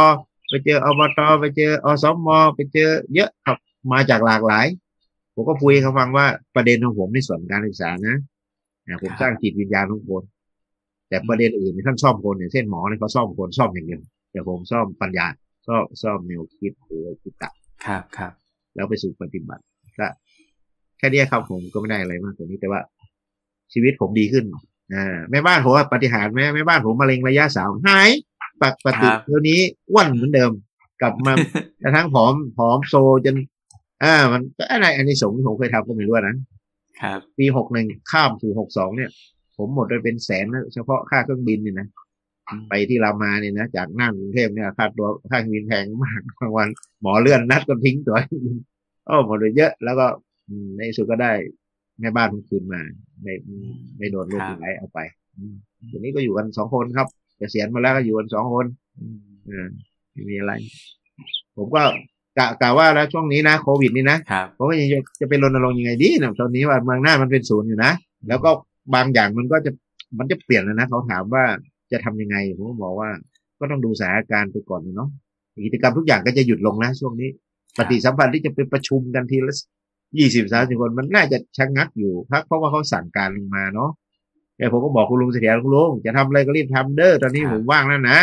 [0.53, 3.59] ไปเจออบตไปเจออสมไปเจอ เยอะครับ
[3.93, 4.67] มาจากหลากหลาย
[5.35, 8.17] ผมก็คุยให้เขาฟังว่าประเด็นของผมในส่วนการศึกษานะ
[8.87, 10.23] นะผมครับสร้างจิตวิญญาณของคน
[11.09, 14.01] แต่ประเด็นอื่นเนี่ยท่านซ่อมคนอย่างเช่นหมอเนี่ยเขาซ่อมคนซ่อมอย่างเดียว
[14.33, 15.27] แต่ผมซ่อมปัญญา
[15.67, 17.51] ซ่อมซ่อมแนวคิดหรือคิดตะ
[17.87, 18.33] ครับครับ
[18.75, 19.63] แล้วไปสู่ปฏิบัติ
[19.99, 20.07] ก็
[20.99, 22.81] แค่เนี้ยครับผมก็ไม่ได้อะไรมากกว่านี้แต่ว่า
[23.73, 24.45] ชีวิตผมดีขึ้น
[24.95, 28.11] อ่าแม่บ้านผมว่าปฏิหารย์แม่แม่บ้านผมมะเร็งระยะสามหาย
[28.63, 29.61] ปกติครับเดี๋ยวนี้
[29.91, 30.53] อ้วนเหมือนเดิม
[31.01, 31.33] กลับมา
[31.83, 32.95] กระทั่งผอมผอมโซ
[33.25, 33.37] จน
[34.03, 36.37] อ่า มันก็อะไรอันนี้สงส์ที่ผมเคยทำก็ไม่รู้นะ
[37.01, 39.11] ครับ ปีหกหนึ่งข้ามสู่หกสองเนี่ย
[39.57, 41.89] ผมหมดไปเป็นแสนนะเฉพาะค่าเครื่องบินเนี่ยนะ
[42.69, 46.69] ไปที่รามาเนี่ยนะจากน่านกรุงเทพเนี่ยค่าตัวค่าเครื่องบินแพงมากบางวัน
[47.01, 48.19] หมอเลื่อนนัดก็ทิ้งตัว
[49.07, 50.07] โอ้หมดไปเยอะแล้วก็
[50.49, 51.33] อืมในที่สุดก็ได้
[52.01, 52.81] แม่บ้านผมคืนมา
[53.23, 53.35] ไม่
[53.99, 54.99] ไม่โดนลูกครับหลายเอาไป
[55.37, 55.55] อืม
[55.91, 57.09] ทีนี้ก็อยู่กันสองคนครับ
[57.39, 58.67] เกษียณมาแล้วก็อยู่กันสองคน
[58.99, 59.19] อืม
[59.51, 59.69] อ่า
[60.13, 60.53] ไม่มีอะไร
[61.57, 61.83] ผมก็
[62.39, 67.93] กะกะว่าแล้วช่วงนี้นะโควิดนี่นะครับผมก็ยังจะจะไปรณรงค์ยังไงดีนะตอนนี้ว่าเมืองหน้ามันเป็นศูนย์อยู่นะ
[68.29, 68.51] แล้วก็
[68.95, 69.71] บางอย่างมันก็จะ
[70.19, 71.45] มันจะเปลี่ยนแล้วนะเขาถามว่า
[71.93, 73.11] จะทำยังไงผมก็บอกว่า
[73.59, 75.09] ก็ต้องดูสถานการณ์ไปก่อนเนาะ
[75.65, 77.29] กิจกรรมทุกอย่างก็จะหยุดลงนะช่วงนี้
[77.79, 79.55] ปฏิสัมพันธ์ที่จะไปประชุมกันทีละ
[80.19, 83.91] ยี่สิบสามสิบคนมันน่าจะชะงงักอยู่พักเพราะว่าเขาสั่งการลงมาเนาะ
[84.63, 88.19] แต่ผมก็บอกคุณลุงเสถียรคุณลุงจะทำอะไรก็รีบทำเด้อตอนนี้ครับผมว่างแล้วนะ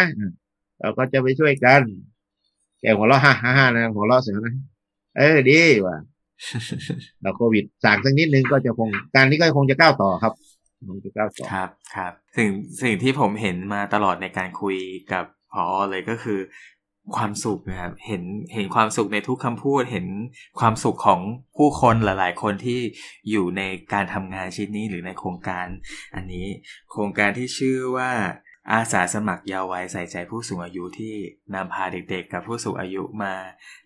[0.79, 1.81] เราก็จะไปช่วยกัน
[2.81, 4.55] แกหัวเราะฮ่าฮ่าฮ่านะหัวเราะเสียงนะ
[5.17, 5.97] เออดีว่ะ
[7.21, 10.33] เราโควิดสั่งสักนิดนึงก็จะคงการนี้ก็คงจะก้าวต่อครับ
[10.89, 12.49] คงจะก้าวต่อครับ ครับ สิ่ง
[12.81, 14.77] สิ่งที่ผมเห็นมาตลอดในการคุย
[15.11, 16.39] กับพอเลยก็คือ
[17.18, 20.07] ความสุขนะครับเห็นเห็นความสุขในทุกคำพูด เห็น
[20.60, 21.20] ความสุขของ
[21.57, 22.80] ผู้คนหลาย ๆ คนที่
[23.30, 23.62] อยู่ใน
[23.93, 25.68] การทำงานชิ้นนี้หรือในโครงการ
[26.16, 26.47] อันนี้
[26.91, 28.12] โครงการที่ชื่อว่า
[28.72, 31.14] อาสาสมัครเยาว์วัยใส่ใจผู้สูงอายุที่
[31.55, 33.34] นำพาเด็กๆ กับผู้สูงอายุมา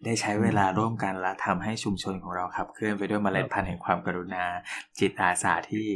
[0.04, 4.46] ได้ใช้เวลาร่วมกันและทำให้ชุมชนของเราขับเคลื่อนไปด้วยเมล็ดพันธุ์แห่งความกรุณา
[5.00, 5.88] จิตอาสาที่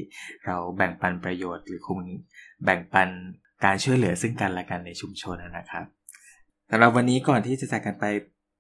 [0.46, 2.06] เราแบ่งปันประโยชน์ หรือคุณ
[2.64, 3.10] แบ่งปัน
[3.66, 5.97] การช่วยเหลือซึ่งกันและกันในชุมชนนะครับ
[6.72, 8.06] สำหรับวันนี้ก่อนที่จะจากกันไป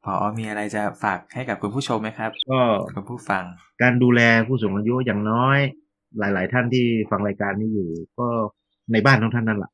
[0.03, 2.59] พอมีอะไรจะฝากให้กับคุณผู้ชมไหมครับ ก็
[2.95, 3.43] คุณผู้ฟัง
[3.81, 5.59] การดูแลผู้สูงอายุอย่างน้อย
[6.19, 7.89] หลาย ๆ ท่านที่ฟังรายการนี้อยู่
[8.19, 8.27] ก็
[8.91, 9.71] ในบ้านของท่านนั่นแหละ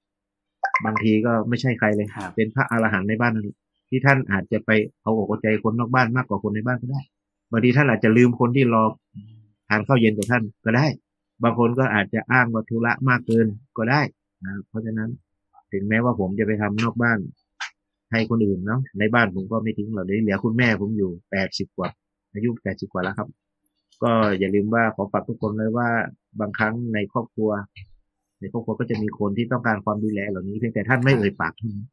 [0.86, 3.58] บางทีก็ไม่ใช่ใครเลยครับเป็นพระอรหันต์ในบ้านนั่นแหละ
[3.90, 4.72] ที่ท่านอาจจะไป
[5.02, 7.02] เอาอกเอาใจคนนอกบ้านมากกว่าคนในบ้านก็ได้
[7.52, 8.84] บางทีท่านอาจจะลืมคนที่รอ
[9.70, 10.86] ทานข้าวเย็นกับท่านก็ได้
[11.44, 14.02] บางคนก็อาจจะอ้างว่าธุระมากเกินก็ได้
[14.44, 15.10] นะเพราะฉะนั้น
[15.72, 17.20] ถึงแม้ว่าผมจะไปทำนอกบ้าน
[18.14, 21.90] ให้คนอื่นเนาะในบ้านผมก็ไม่ทิ้งหราเลยเหลือคุณแม่ผมอยู่แปดสิบกว่า
[22.34, 23.28] อายุแปดสิบกว่าแล้วครับ
[24.04, 25.88] ก็อย่าลืมว่าขอฝากทุกคนเลยว่า
[26.40, 27.52] บางครั้งในครอบครัว
[28.40, 31.88] ในครอบครัวก็จะมีคนที่ต้องการความดูแลเหล่านี้เพียงแต่ท่านไม่เอ่ยปากเท่านั้น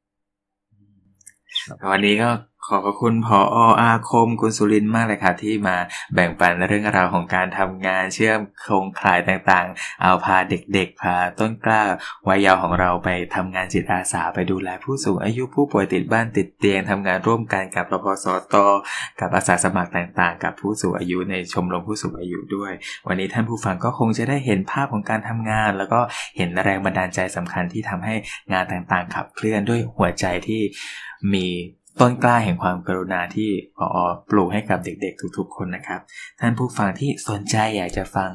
[1.91, 2.31] วันนี้ก็
[2.73, 3.39] ขอบพระคุณพอ
[3.81, 5.77] อาคมกุลสุรินมากเลยครับที่มา
[6.15, 11.83] แบ่งปันเรื่องราวของการทำงานเชื่อมโครงข่ายต่างๆ เอาพาเด็กๆ พาต้นกล้า
[12.29, 18.55] วัยเยาว์ของเราไปทำงานจิตอาสาไปดูแลผู้สูงอายุผู้ป่วยติดบ้านติดเตียงทำงานร่วมกันกับรพสต
[19.21, 22.73] กับอาสาสมัครต่างๆ กับผู้สูงอายุในชมรมผู้สูงอายุด้วย
[23.09, 26.01] วันนี้ท่านผู้ฟังก็คงจะได้เห็นภาพของการทำงาน แล้วก็
[26.37, 28.15] เห็นแรงบันดาลใจสำคัญที่ทำให้
[28.53, 30.63] งานต่างๆขับเคลื่อนด้วยหัวใจที่
[31.35, 31.47] มี
[32.01, 36.01] ต้นกล้าแห่งความกรุณาที่พอปลูกให้กับเด็กๆ ทุกๆ คนนะครับ
[36.41, 38.31] ท่านผู้ฟังที่สนใจอยากจะฟัง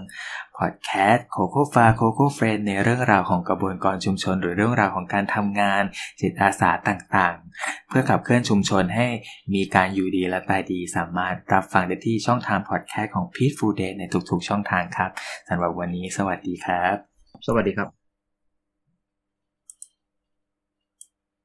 [0.57, 5.83] พอดแคสต์โคโค่ฟาโคโค่เฟรนในเรื่องราวของกระบวนการชุมชน หรือเรื่องราวของการทำงาน
[6.21, 9.07] จิตอาสาต่างๆ เพื่อขับเคลื่อนชุมชนให้
[9.53, 15.11] มีการอยู่ดีและตายดีสามารถรับฟังได้ที่ช่องทางพอดแคสต์ของ Peaceful Day ในทุกๆ ช่องทางครับ
[15.49, 16.95] สำหรับวันนี้สวัสดีครับ
[17.47, 18.04] สวัสดีครับ